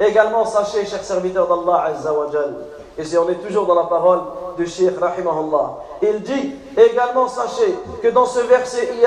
Également, 0.00 0.44
sachez, 0.44 0.84
chers 0.84 1.04
serviteurs 1.04 1.46
d'Allah 1.46 1.84
Azza 1.86 2.12
wa 2.12 2.26
Jal, 2.32 2.54
et 2.98 3.04
si 3.04 3.16
on 3.16 3.28
est 3.28 3.36
toujours 3.36 3.66
dans 3.66 3.76
la 3.76 3.84
parole 3.84 4.18
de 4.58 4.64
Sheikh 4.64 4.98
Rahimahullah. 4.98 5.76
Il 6.02 6.22
dit 6.22 6.56
également, 6.76 7.28
sachez 7.28 7.78
que 8.02 8.08
dans 8.08 8.26
ce 8.26 8.40
verset, 8.40 8.88
il 8.94 9.00
y 9.00 9.06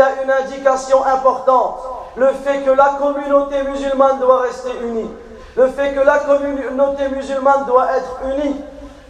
a 0.00 0.08
une 0.22 0.30
indication 0.30 1.04
importante, 1.04 1.78
le 2.16 2.28
fait 2.44 2.62
que 2.62 2.70
la 2.70 2.96
communauté 2.98 3.62
musulmane 3.62 4.18
doit 4.18 4.40
rester 4.42 4.70
unie, 4.82 5.10
le 5.56 5.68
fait 5.68 5.94
que 5.94 6.00
la 6.00 6.18
communauté 6.18 7.08
musulmane 7.08 7.64
doit 7.66 7.86
être 7.96 8.20
unie, 8.24 8.56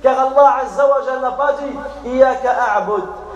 car 0.03 0.19
Allah 0.19 0.57
Azza 0.63 0.87
wa 0.87 1.21
n'a 1.21 1.31
pas 1.33 1.55
dit 1.55 1.73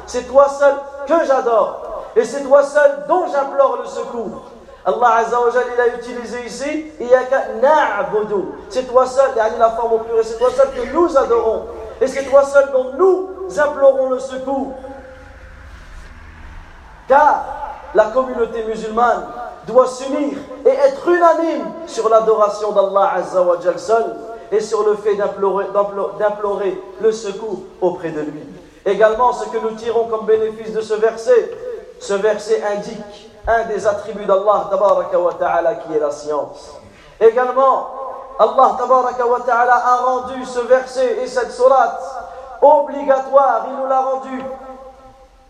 c'est 0.05 0.23
toi 0.23 0.47
seul 0.49 0.75
que 1.07 1.25
j'adore, 1.25 2.05
et 2.15 2.23
c'est 2.23 2.43
toi 2.43 2.63
seul 2.63 3.05
dont 3.07 3.25
j'implore 3.31 3.77
le 3.81 3.87
secours. 3.87 4.43
Allah 4.85 5.15
Azza 5.15 5.41
wa 5.41 5.49
il 5.49 5.81
a 5.81 5.95
utilisé 5.95 6.45
ici. 6.45 6.91
C'est 8.69 8.83
toi 8.87 9.05
seul, 9.07 9.31
la 9.35 9.69
forme 9.71 9.93
au 9.93 9.97
pluriel, 9.97 10.23
c'est 10.23 10.37
toi 10.37 10.49
seul 10.51 10.69
que 10.71 10.93
nous 10.93 11.17
adorons. 11.17 11.63
Et 11.99 12.07
c'est 12.07 12.23
toi 12.25 12.43
seul 12.43 12.71
dont 12.71 12.91
nous 12.95 13.59
implorons 13.59 14.09
le 14.09 14.19
secours. 14.19 14.73
Car 17.07 17.45
la 17.95 18.05
communauté 18.05 18.63
musulmane 18.63 19.25
doit 19.65 19.87
s'unir 19.87 20.37
et 20.65 20.69
être 20.69 21.07
unanime 21.07 21.65
sur 21.87 22.07
l'adoration 22.07 22.71
d'Allah 22.71 23.13
Azza 23.15 23.41
wa 23.41 23.57
seul 23.77 24.15
et 24.51 24.59
sur 24.59 24.83
le 24.85 24.95
fait 24.95 25.15
d'implorer 25.15 26.81
le 27.01 27.11
secours 27.11 27.61
auprès 27.81 28.11
de 28.11 28.21
lui. 28.21 28.43
Également, 28.85 29.33
ce 29.33 29.45
que 29.45 29.57
nous 29.57 29.71
tirons 29.71 30.07
comme 30.07 30.25
bénéfice 30.25 30.71
de 30.73 30.81
ce 30.81 30.93
verset, 30.93 31.51
ce 31.99 32.13
verset 32.13 32.61
indique 32.63 33.31
un 33.47 33.63
des 33.65 33.87
attributs 33.87 34.25
d'Allah 34.25 34.69
ta'ala 35.39 35.75
qui 35.75 35.93
est 35.93 35.99
la 35.99 36.11
science. 36.11 36.75
Également, 37.19 37.89
Allah 38.37 38.77
ta'ala 39.45 39.75
a 39.75 39.95
rendu 39.97 40.45
ce 40.45 40.59
verset 40.59 41.17
et 41.23 41.27
cette 41.27 41.51
sourate 41.51 42.01
obligatoire, 42.61 43.65
il 43.69 43.77
nous 43.77 43.87
l'a 43.87 44.01
rendu 44.01 44.43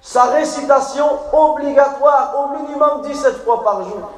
sa 0.01 0.25
récitation 0.25 1.05
obligatoire 1.33 2.33
au 2.37 2.59
minimum 2.59 3.01
17 3.03 3.43
fois 3.43 3.63
par 3.63 3.83
jour. 3.83 4.09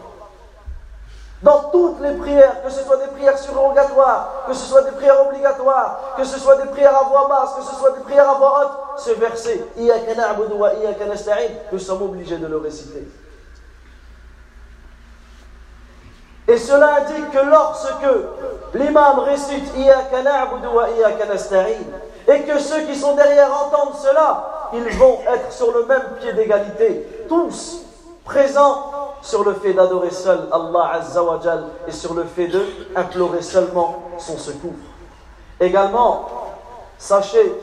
Dans 1.44 1.70
toutes 1.72 2.02
les 2.02 2.14
prières, 2.14 2.64
que 2.64 2.70
ce 2.72 2.82
soit 2.84 2.98
des 2.98 3.08
prières 3.08 3.38
surrogatoires, 3.38 4.46
que 4.48 4.54
ce 4.54 4.66
soit 4.66 4.82
des 4.82 4.92
prières 4.92 5.22
obligatoires, 5.28 6.16
que 6.18 6.24
ce 6.24 6.40
soit 6.40 6.56
des 6.56 6.68
prières 6.70 6.98
à 6.98 7.04
voix 7.04 7.28
basse, 7.30 7.54
que 7.56 7.62
ce 7.62 7.76
soit 7.76 7.92
des 7.92 8.02
prières 8.02 8.28
à 8.28 8.34
voix 8.34 8.62
haute, 8.62 9.00
ce 9.00 9.12
verset, 9.12 9.64
nous 11.72 11.80
sommes 11.80 12.02
obligés 12.02 12.38
de 12.38 12.48
le 12.48 12.58
réciter. 12.58 13.08
Et 16.48 16.58
cela 16.58 16.96
indique 17.02 17.30
que 17.32 17.46
lorsque 17.46 18.74
l'imam 18.74 19.20
récite 19.20 19.74
et 22.28 22.42
que 22.42 22.60
ceux 22.60 22.82
qui 22.82 22.96
sont 22.96 23.16
derrière 23.16 23.50
entendent 23.54 23.96
cela, 23.96 24.70
ils 24.74 24.98
vont 24.98 25.20
être 25.28 25.52
sur 25.52 25.72
le 25.72 25.86
même 25.86 26.04
pied 26.20 26.34
d'égalité, 26.34 27.26
tous 27.30 27.84
présents 28.26 28.97
sur 29.22 29.44
le 29.44 29.54
fait 29.54 29.74
d'adorer 29.74 30.12
seul 30.12 30.48
Allah 30.52 30.92
Azza 30.94 31.24
wa 31.24 31.40
et 31.88 31.92
sur 31.92 32.14
le 32.14 32.24
fait 32.24 32.48
de 32.48 32.64
implorer 32.96 33.42
seulement 33.42 34.04
son 34.18 34.38
secours. 34.38 34.74
Également, 35.60 36.30
sachez, 36.98 37.54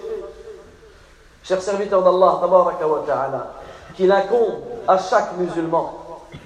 chers 1.43 1.63
serviteurs 1.63 2.03
d'Allah, 2.03 3.53
qu'il 3.97 4.11
incombe 4.11 4.55
à 4.87 4.99
chaque 4.99 5.37
musulman 5.37 5.93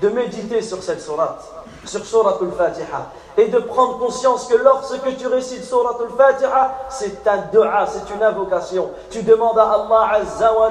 de 0.00 0.08
méditer 0.10 0.60
sur 0.62 0.82
cette 0.82 1.00
sourate, 1.00 1.42
sur 1.84 2.04
Surat 2.04 2.36
al-Fatiha, 2.40 3.10
et 3.38 3.48
de 3.48 3.58
prendre 3.60 3.98
conscience 3.98 4.46
que 4.46 4.56
lorsque 4.56 5.16
tu 5.16 5.26
récites 5.26 5.64
Surat 5.64 5.96
al-Fatiha, 6.00 6.74
c'est 6.90 7.26
un 7.26 7.38
dua, 7.52 7.86
c'est 7.86 8.14
une 8.14 8.22
invocation. 8.22 8.90
Tu 9.10 9.22
demandes 9.22 9.58
à 9.58 9.72
Allah 9.72 10.20
Azza 10.20 10.52
wa 10.52 10.68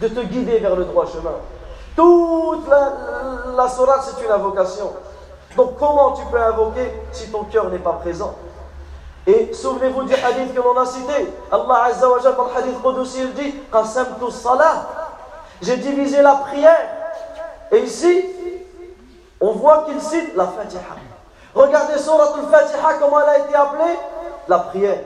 de 0.00 0.08
te 0.08 0.20
guider 0.20 0.58
vers 0.58 0.76
le 0.76 0.84
droit 0.84 1.06
chemin. 1.06 1.36
Toute 1.96 2.68
la, 2.68 2.92
la 3.56 3.68
c'est 3.68 4.24
une 4.24 4.30
invocation. 4.30 4.92
Donc 5.56 5.78
comment 5.78 6.12
tu 6.12 6.24
peux 6.26 6.40
invoquer 6.40 6.92
si 7.12 7.30
ton 7.30 7.44
cœur 7.44 7.70
n'est 7.70 7.78
pas 7.78 7.94
présent? 7.94 8.34
Et 9.26 9.52
souvenez-vous 9.52 10.04
du 10.04 10.14
hadith 10.14 10.54
que 10.54 10.60
l'on 10.60 10.76
a 10.76 10.86
cité. 10.86 11.32
Allah 11.50 11.84
Azza 11.86 12.08
wa 12.08 12.20
dans 12.20 12.44
le 12.44 12.56
hadith 12.56 12.80
Qudsi, 12.80 13.20
il 13.22 13.34
dit 13.34 13.54
Qasamtu 13.72 14.30
salat. 14.30 14.86
J'ai 15.62 15.78
divisé 15.78 16.22
la 16.22 16.34
prière. 16.34 16.86
Et 17.72 17.78
ici, 17.78 18.24
on 19.40 19.52
voit 19.52 19.84
qu'il 19.84 20.00
cite 20.00 20.36
la 20.36 20.46
Fatiha. 20.46 20.80
Regardez 21.54 21.98
Surat 21.98 22.34
al-Fatiha, 22.36 22.94
comment 23.00 23.20
elle 23.22 23.28
a 23.30 23.38
été 23.38 23.54
appelée 23.54 23.98
La 24.46 24.58
prière. 24.58 25.00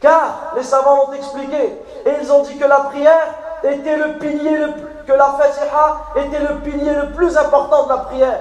Car 0.00 0.52
les 0.56 0.62
savants 0.62 1.06
l'ont 1.06 1.12
expliqué. 1.12 1.78
Et 2.04 2.10
ils 2.20 2.32
ont 2.32 2.42
dit 2.42 2.58
que 2.58 2.66
la 2.66 2.80
prière 2.80 3.34
était 3.64 3.96
le 3.96 4.18
pilier 4.18 4.56
le 4.56 4.72
que 5.08 5.12
la 5.14 5.38
Fatiha 5.40 6.04
était 6.16 6.38
le 6.38 6.60
pilier 6.60 6.92
le 6.92 7.12
plus 7.12 7.34
important 7.36 7.84
de 7.84 7.88
la 7.88 7.96
prière. 7.98 8.40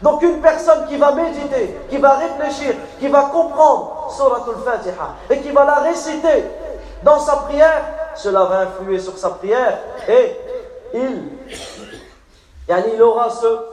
Donc 0.00 0.22
une 0.22 0.40
personne 0.40 0.86
qui 0.86 0.96
va 0.96 1.12
méditer, 1.12 1.78
qui 1.90 1.98
va 1.98 2.14
réfléchir, 2.14 2.74
qui 2.98 3.08
va 3.08 3.24
comprendre 3.24 4.08
Surat 4.10 4.44
al-Fatiha 4.48 5.14
et 5.28 5.40
qui 5.40 5.50
va 5.50 5.64
la 5.64 5.74
réciter 5.74 6.44
dans 7.02 7.18
sa 7.18 7.36
prière, 7.36 7.82
cela 8.14 8.44
va 8.44 8.60
influer 8.60 8.98
sur 8.98 9.18
sa 9.18 9.30
prière 9.30 9.78
et 10.08 10.36
il, 10.94 11.22
il 12.68 13.02
aura 13.02 13.28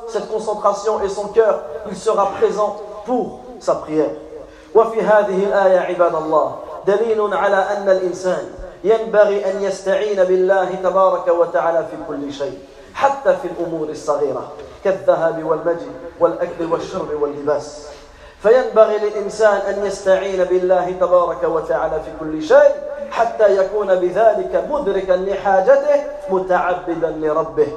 cette 0.07 0.29
concentration 0.29 1.01
et 1.01 1.09
son 1.09 1.29
cœur, 1.29 1.61
il 1.89 1.95
sera 1.95 2.31
présent 2.31 2.81
pour 3.05 3.39
sa 3.59 3.75
prière. 3.75 4.09
ينبغي 8.85 9.51
أن 9.51 9.63
يستعين 9.63 10.23
بالله 10.23 10.75
تبارك 10.83 11.27
وتعالى 11.27 11.85
في 11.91 11.97
كل 12.07 12.33
شيء 12.33 12.59
حتى 12.93 13.35
في 13.41 13.47
الأمور 13.47 13.89
الصغيرة 13.89 14.51
كالذهب 14.83 15.43
والمجد 15.43 15.91
والأكل 16.19 16.65
والشرب 16.71 17.21
واللباس. 17.21 17.87
فينبغي 18.43 18.97
للإنسان 18.97 19.57
أن 19.57 19.85
يستعين 19.85 20.43
بالله 20.43 20.91
تبارك 20.91 21.43
وتعالى 21.43 21.99
في 21.99 22.11
كل 22.19 22.43
شيء 22.43 22.75
حتى 23.11 23.57
يكون 23.57 23.95
بذلك 23.95 24.65
مدركا 24.69 25.13
لحاجته 25.13 26.03
متعبدا 26.29 27.09
لربه. 27.09 27.67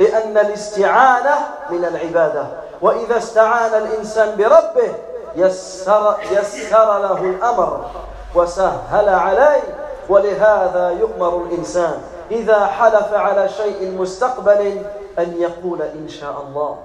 لأن 0.00 0.38
الاستعانة 0.38 1.36
من 1.70 1.84
العبادة 1.84 2.46
وإذا 2.80 3.18
استعان 3.18 3.82
الإنسان 3.82 4.36
بربه 4.36 4.94
يسر, 5.36 6.16
يسر 6.32 6.98
له 6.98 7.20
الأمر 7.20 7.90
وسهل 8.34 9.08
عليه 9.08 9.62
ولهذا 10.08 10.90
يؤمر 10.90 11.42
الإنسان 11.42 12.00
إذا 12.30 12.66
حلف 12.66 13.14
على 13.14 13.48
شيء 13.48 13.90
مستقبل 13.98 14.82
أن 15.18 15.34
يقول 15.38 15.82
إن 15.82 16.08
شاء 16.08 16.44
الله. 16.48 16.76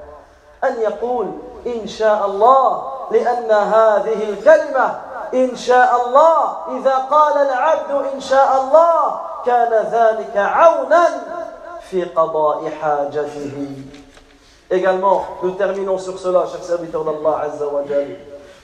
أن 0.64 0.82
يقول 0.82 1.28
إن 1.68 1.88
شاء 1.88 2.26
الله 2.26 2.84
لأن 3.12 3.52
هذه 3.52 4.30
الكلمة 4.30 5.00
إن 5.34 5.56
شاء 5.56 6.08
الله 6.08 6.56
إذا 6.80 6.96
قال 6.96 7.38
العبد 7.38 8.06
إن 8.14 8.20
شاء 8.20 8.62
الله 8.62 9.20
كان 9.46 9.72
ذلك 9.92 10.38
عونا 10.38 11.08
في 11.90 12.04
قضاء 12.04 12.70
حاجته. 12.82 13.68
Également, 14.72 15.26
nous 15.44 15.52
terminons 15.52 16.00
sur 16.00 16.18
cela, 16.18 16.46
chers 16.48 16.64
serviteurs 16.64 17.04
d'Allah 17.04 17.42
Azza 17.44 17.68
wa 17.68 17.84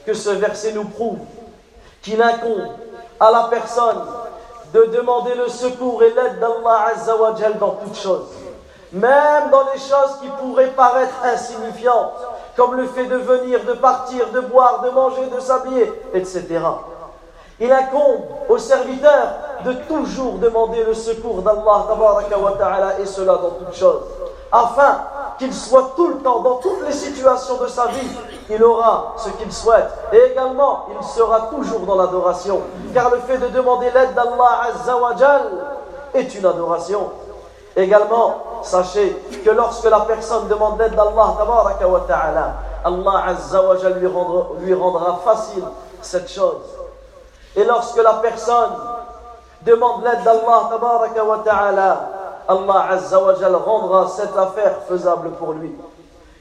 que 0.05 0.13
ce 0.13 0.29
verset 0.31 0.73
nous 0.73 0.85
prouve 0.85 1.19
qu'il 2.01 2.21
incombe 2.21 2.69
à 3.19 3.31
la 3.31 3.43
personne 3.43 4.01
de 4.73 4.83
demander 4.95 5.35
le 5.35 5.47
secours 5.47 6.03
et 6.03 6.09
l'aide 6.13 6.39
d'Allah 6.39 6.87
Azzawajal 6.93 7.57
dans 7.57 7.71
toutes 7.71 7.97
choses. 7.97 8.27
Même 8.91 9.49
dans 9.51 9.63
les 9.73 9.79
choses 9.79 10.17
qui 10.21 10.27
pourraient 10.41 10.71
paraître 10.71 11.15
insignifiantes, 11.23 12.13
comme 12.55 12.75
le 12.75 12.85
fait 12.85 13.05
de 13.05 13.17
venir, 13.17 13.63
de 13.65 13.73
partir, 13.73 14.29
de 14.31 14.41
boire, 14.41 14.81
de 14.81 14.89
manger, 14.89 15.27
de 15.33 15.39
s'habiller, 15.39 15.91
etc. 16.13 16.59
Il 17.59 17.71
incombe 17.71 18.21
aux 18.47 18.57
serviteurs 18.57 19.35
de 19.65 19.73
toujours 19.73 20.35
demander 20.35 20.83
le 20.83 20.93
secours 20.93 21.41
d'Allah 21.41 22.95
et 22.99 23.05
cela 23.05 23.33
dans 23.35 23.51
toutes 23.51 23.75
choses, 23.75 24.03
afin 24.51 25.01
qu'il 25.37 25.53
soit 25.53 25.93
tout 25.95 26.07
le 26.07 26.17
temps, 26.17 26.39
dans 26.39 26.55
toutes 26.55 26.85
les 26.85 26.91
situations 26.91 27.57
de 27.57 27.67
sa 27.67 27.87
vie, 27.87 28.11
il 28.49 28.63
aura 28.63 29.13
ce 29.17 29.29
qu'il 29.29 29.51
souhaite. 29.51 29.89
Et 30.11 30.31
également, 30.31 30.87
il 30.99 31.05
sera 31.05 31.49
toujours 31.49 31.81
dans 31.81 31.95
l'adoration. 31.95 32.61
Car 32.93 33.09
le 33.11 33.19
fait 33.19 33.37
de 33.37 33.47
demander 33.47 33.89
l'aide 33.91 34.13
d'Allah 34.13 34.61
Azzawajal 34.69 35.41
est 36.13 36.35
une 36.35 36.45
adoration. 36.45 37.11
Également, 37.75 38.35
sachez 38.63 39.15
que 39.45 39.49
lorsque 39.51 39.89
la 39.89 40.01
personne 40.01 40.47
demande 40.47 40.79
l'aide 40.79 40.95
d'Allah 40.95 41.35
Ta'ala, 42.07 42.53
Allah 42.83 43.23
Azzawajal 43.27 43.99
lui 43.99 44.07
rendra, 44.07 44.47
lui 44.59 44.73
rendra 44.73 45.19
facile 45.23 45.63
cette 46.01 46.29
chose. 46.29 46.61
Et 47.55 47.63
lorsque 47.63 48.01
la 48.01 48.13
personne 48.13 48.71
demande 49.61 50.03
l'aide 50.03 50.23
d'Allah 50.23 50.69
Ta'ala, 51.45 51.97
Allah 52.49 52.87
Azza 52.89 53.19
wa 53.21 53.33
rendra 53.59 54.07
cette 54.07 54.35
affaire 54.35 54.79
faisable 54.87 55.29
pour 55.33 55.53
lui. 55.53 55.71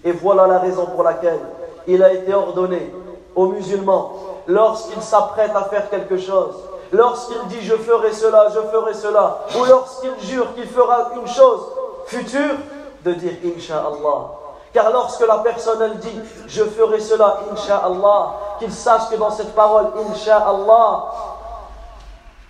Et 0.03 0.13
voilà 0.13 0.47
la 0.47 0.59
raison 0.59 0.87
pour 0.87 1.03
laquelle 1.03 1.39
il 1.87 2.03
a 2.03 2.11
été 2.15 2.33
ordonné 2.33 2.95
aux 3.37 3.49
musulmans, 3.49 4.15
lorsqu'il 4.47 5.03
s'apprête 5.03 5.55
à 5.55 5.65
faire 5.65 5.91
quelque 5.91 6.17
chose, 6.17 6.55
lorsqu'il 6.93 7.47
dit 7.49 7.61
je 7.61 7.75
ferai 7.75 8.13
cela, 8.13 8.47
je 8.49 8.61
ferai 8.71 8.95
cela, 8.95 9.41
ou 9.61 9.65
lorsqu'il 9.67 10.19
jure 10.21 10.55
qu'il 10.55 10.67
fera 10.67 11.11
une 11.15 11.27
chose 11.27 11.61
future, 12.07 12.57
de 13.05 13.13
dire 13.13 13.35
Inch'Allah. 13.45 14.31
Car 14.73 14.91
lorsque 14.91 15.27
la 15.27 15.39
personne 15.39 15.95
dit 16.01 16.21
je 16.47 16.65
ferai 16.65 17.01
cela, 17.01 17.41
Inch'Allah, 17.53 18.33
qu'il 18.59 18.73
sache 18.73 19.11
que 19.11 19.17
dans 19.17 19.31
cette 19.31 19.55
parole, 19.55 19.89
Inch'Allah, 20.11 21.05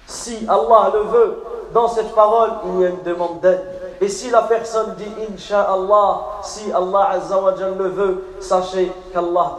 si 0.06 0.46
Allah 0.48 0.90
le 0.94 1.00
veut, 1.00 1.42
dans 1.73 1.87
cette 1.87 2.13
parole, 2.13 2.51
il 2.65 2.81
y 2.81 2.85
a 2.85 2.89
une 2.89 3.03
demande 3.03 3.39
d'aide. 3.41 3.61
Et 4.01 4.07
si 4.07 4.29
la 4.29 4.41
personne 4.43 4.95
dit 4.97 5.11
Inch'Allah, 5.31 6.21
si 6.43 6.71
Allah 6.71 7.09
Azza 7.11 7.39
wa 7.39 7.53
le 7.55 7.87
veut, 7.87 8.23
sachez 8.39 8.91
qu'Allah 9.11 9.55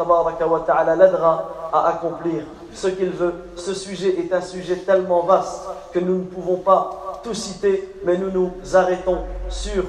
ta'ala 0.66 0.96
l'aidera 0.96 1.48
à 1.72 1.88
accomplir 1.88 2.44
ce 2.72 2.88
qu'il 2.88 3.11
veut. 3.11 3.35
Ce 3.57 3.74
sujet 3.74 4.16
est 4.18 4.33
un 4.33 4.40
sujet 4.40 4.76
tellement 4.76 5.22
vaste 5.22 5.62
que 5.92 5.98
nous 5.98 6.18
ne 6.18 6.24
pouvons 6.24 6.57
pas 6.57 7.20
tout 7.22 7.35
citer, 7.35 7.94
mais 8.04 8.18
nous 8.18 8.30
nous 8.30 8.52
arrêtons 8.76 9.18
sur 9.48 9.85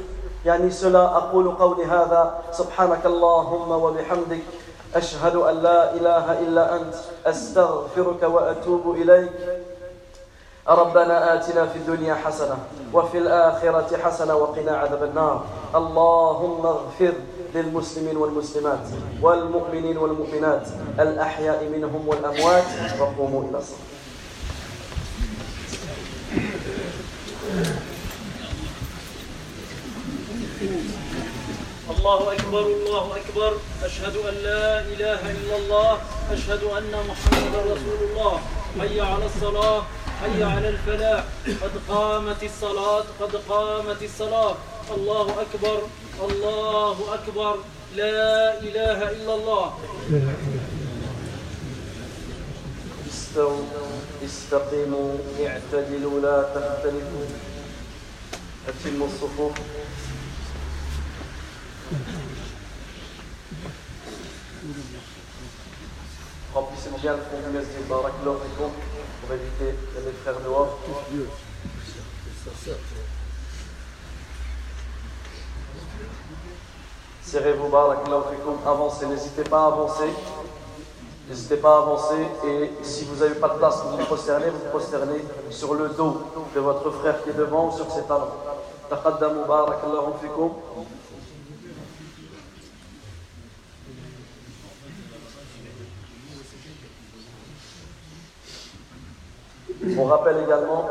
يعني 0.45 0.71
cela 0.71 1.09
أقول 1.17 1.57
قولي 1.57 1.85
هذا 1.85 2.53
سبحانك 2.53 3.05
اللهم 3.05 3.71
وبحمدك 3.71 4.43
أشهد 4.95 5.35
أن 5.35 5.55
لا 5.63 5.93
إله 5.93 6.39
إلا 6.39 6.75
أنت 6.75 6.95
أستغفرك 7.25 8.23
وأتوب 8.23 8.95
إليك 8.95 9.31
ربنا 10.70 11.34
آتنا 11.34 11.66
في 11.66 11.76
الدنيا 11.78 12.14
حسنة 12.14 12.58
وفي 12.92 13.18
الآخرة 13.18 13.96
حسنة 13.96 14.34
وقنا 14.34 14.76
عذاب 14.76 15.02
النار. 15.02 15.44
اللهم 15.74 16.66
اغفر 16.66 17.12
للمسلمين 17.54 18.16
والمسلمات 18.16 18.86
والمؤمنين 19.22 19.98
والمؤمنات 19.98 20.66
الأحياء 21.00 21.68
منهم 21.68 22.08
والأموات 22.08 22.64
وقوموا 23.00 23.42
إلى 23.50 23.58
الصلاة. 23.58 23.90
الله 31.90 32.32
أكبر 32.32 32.60
الله 32.60 33.06
أكبر. 33.16 33.52
أشهد 33.84 34.16
أن 34.16 34.34
لا 34.34 34.80
إله 34.80 35.20
إلا 35.30 35.56
الله. 35.56 35.98
أشهد 36.32 36.62
أن 36.64 36.92
محمدا 37.10 37.60
رسول 37.62 38.00
الله. 38.10 38.40
حي 38.80 39.00
على 39.00 39.26
الصلاة. 39.26 39.82
حي 40.20 40.42
على 40.42 40.68
الفلاح. 40.68 41.24
قد 41.62 41.70
قامت 41.88 42.42
الصلاة 42.42 43.04
قد 43.20 43.36
قامت 43.48 44.02
الصلاة. 44.02 44.56
الله 44.96 45.26
أكبر. 45.40 45.82
الله 46.20 47.14
أكبر. 47.14 47.58
لا 47.96 48.60
إله 48.60 49.10
إلا 49.10 49.34
الله. 49.34 49.78
استووا 53.10 53.64
استقيموا 54.24 55.14
اعتدلوا 55.46 56.20
لا 56.20 56.38
تختلفوا. 56.54 57.26
أتموا 58.68 59.06
الصفوف. 59.06 59.52
fond 67.30 67.42
du 67.46 67.50
masjid, 67.54 67.84
barakallahu 67.88 68.42
fikum, 68.42 68.72
pour 69.20 69.34
éviter 69.34 69.78
les 70.04 70.12
frères 70.22 70.40
dehors. 70.40 70.78
Serrez-vous, 77.22 77.68
barakallahu 77.68 78.24
avancez, 78.66 79.06
n'hésitez 79.06 79.44
pas 79.44 79.64
à 79.64 79.66
avancer. 79.66 80.10
N'hésitez 81.28 81.58
pas 81.58 81.76
à 81.76 81.78
avancer 81.82 82.26
et 82.44 82.72
si 82.82 83.04
vous 83.04 83.22
n'avez 83.22 83.36
pas 83.36 83.50
de 83.50 83.58
place 83.58 83.82
pour 83.82 83.92
vous 83.92 84.04
prosterner, 84.04 84.46
vous 84.46 84.58
vous 84.64 84.70
prosternez 84.70 85.24
sur 85.50 85.74
le 85.74 85.90
dos 85.90 86.22
de 86.52 86.58
votre 86.58 86.90
frère 86.90 87.22
qui 87.22 87.30
est 87.30 87.34
devant 87.34 87.68
ou 87.68 87.76
sur 87.76 87.88
ses 87.92 88.02
talons. 88.02 88.32
On 99.98 100.04
rappelle 100.04 100.36
également 100.44 100.88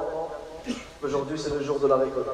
qu'aujourd'hui 1.02 1.38
c'est 1.38 1.54
le 1.54 1.62
jour 1.62 1.80
de 1.80 1.88
la 1.88 1.98
récolte. 1.98 2.28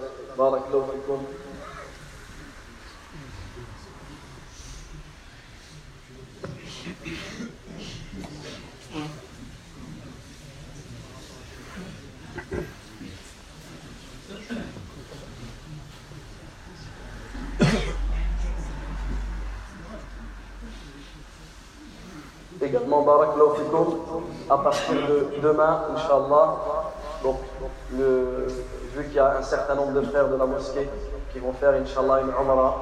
À 24.50 24.58
partir 24.58 24.96
de 24.96 25.42
demain, 25.42 25.82
Inch'Allah, 25.96 26.56
donc, 27.24 27.38
vu 27.92 29.04
qu'il 29.06 29.16
y 29.16 29.20
a 29.20 29.38
un 29.38 29.42
certain 29.42 29.76
nombre 29.76 29.94
de 29.94 30.02
frères 30.02 30.28
de 30.28 30.36
la 30.36 30.46
mosquée 30.46 30.88
qui 31.34 31.40
vont 31.40 31.54
faire, 31.54 31.72
Inch'Allah, 31.72 32.22
une 32.22 32.30
Umrah 32.30 32.76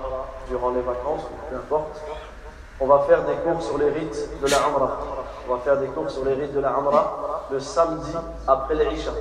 durant 0.49 0.71
les 0.71 0.81
vacances, 0.81 1.21
peu 1.49 1.55
importe, 1.55 2.01
on 2.79 2.87
va 2.87 2.99
faire 3.07 3.23
des 3.23 3.35
cours 3.35 3.61
sur 3.61 3.77
les 3.77 3.89
rites 3.89 4.41
de 4.41 4.47
la 4.47 4.57
Umrah. 4.67 4.97
On 5.47 5.55
va 5.55 5.61
faire 5.61 5.77
des 5.77 5.87
cours 5.87 6.09
sur 6.09 6.25
les 6.25 6.33
rites 6.33 6.53
de 6.53 6.59
la 6.59 6.69
Umrah 6.71 7.47
le 7.51 7.59
samedi 7.59 8.11
après 8.47 8.75
l'Isha. 8.75 9.11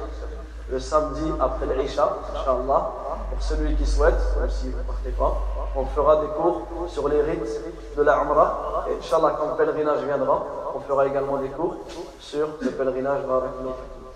Le 0.71 0.79
samedi 0.79 1.31
après 1.41 1.67
l'Isha, 1.77 2.17
Inch'Allah, 2.35 2.91
pour 3.31 3.43
celui 3.43 3.75
qui 3.77 3.87
souhaite, 3.87 4.19
même 4.41 4.51
si 4.51 4.71
vous 4.71 4.79
ne 4.79 4.83
partez 4.83 5.11
pas, 5.11 5.37
on 5.77 5.85
fera 5.87 6.17
des 6.17 6.29
cours 6.29 6.63
sur 6.89 7.09
les 7.09 7.23
rites 7.23 7.61
de 7.97 8.03
la 8.03 8.23
Umrah. 8.23 8.87
Et 8.89 8.99
Inch'Allah, 8.99 9.37
quand 9.39 9.51
le 9.51 9.57
pèlerinage 9.57 10.03
viendra, 10.05 10.43
on 10.76 10.80
fera 10.82 11.06
également 11.08 11.38
des 11.38 11.50
cours 11.50 11.78
sur 12.20 12.48
le 12.62 12.72
pèlerinage 12.72 13.24
Barakallahu 13.26 13.74
fikum. 13.74 14.08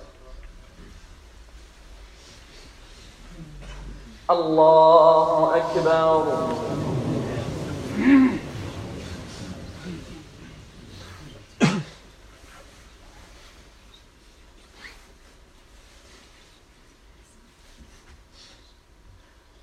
الله 4.32 5.56
أكبر 5.56 6.24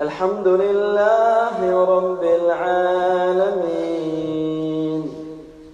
الحمد 0.00 0.48
لله 0.48 1.84
رب 1.84 2.22
العالمين 2.22 3.91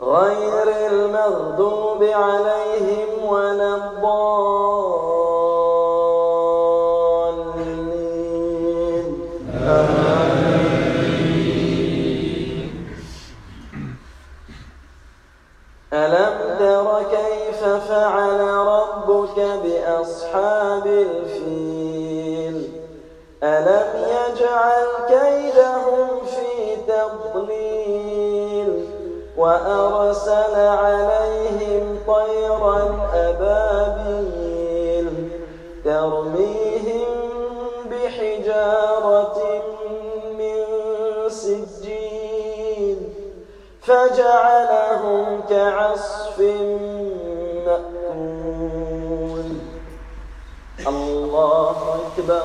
غير 0.00 0.68
المغضوب 0.90 2.02
عليهم 2.02 3.24
ولا 3.24 3.74
الضالين. 3.74 5.03
وأرسل 29.36 30.54
عليهم 30.54 31.98
طيرا 32.06 33.08
أبابيل 33.14 35.08
ترميهم 35.84 37.08
بحجارة 37.90 39.38
من 40.38 40.64
سجيل 41.28 42.98
فجعلهم 43.82 45.40
كعصف 45.50 46.38
مأكول. 47.66 49.48
الله 50.86 51.76
أكبر. 52.00 52.44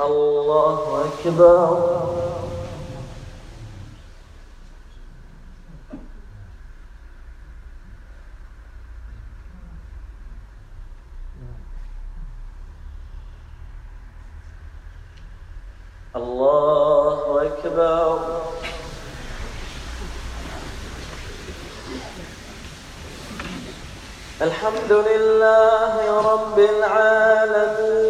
الله 0.00 1.04
أكبر. 1.04 2.00
الله 16.16 17.42
أكبر. 17.46 18.40
الحمد 24.42 24.92
لله 24.92 26.20
رب 26.32 26.58
العالمين. 26.58 28.09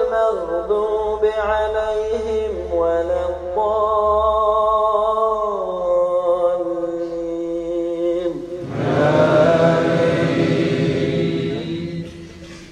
المغضوب 0.13 1.25
عليهم 1.25 2.73
ولا 2.73 3.29
الضالين. 3.29 3.71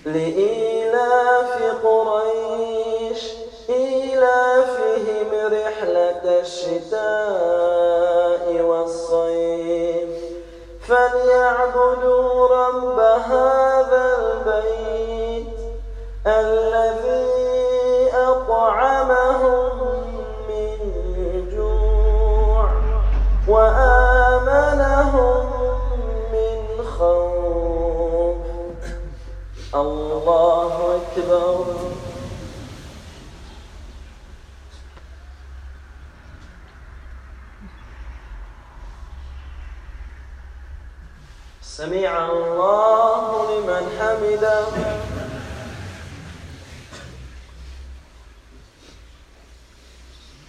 لإيلاف 0.05 1.53
قريش 1.83 3.21
إيلافهم 3.69 5.29
رحلة 5.53 6.23
الشتاء 6.39 7.01
والصيف. 8.61 10.09
فليعبدوا 10.87 12.47
رب 12.47 12.99
هذا 12.99 13.58
الذي 16.29 18.11
أطعمهم 18.13 19.79
من 20.49 20.77
جوع 21.51 22.69
وآمنهم 23.47 25.45
من 26.33 26.61
خوف. 26.97 28.37
الله 29.75 30.73
أكبر. 30.95 31.65
سمع 41.61 42.13
الله 42.31 43.23
لمن 43.51 43.83
حمده. 43.99 45.08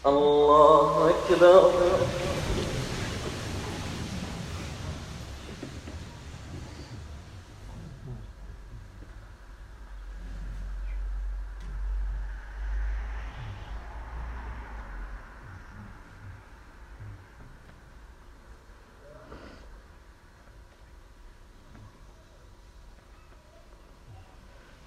الله 0.07 1.11
أكبر. 1.11 1.71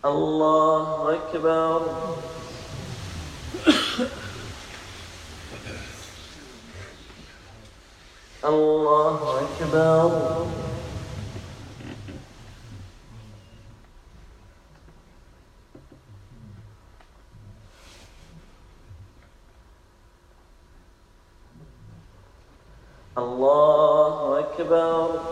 الله 0.06 1.14
أكبر. 1.16 2.33
الله 8.45 9.41
أكبر 9.41 10.11
الله 23.19 24.39
أكبر 24.41 25.32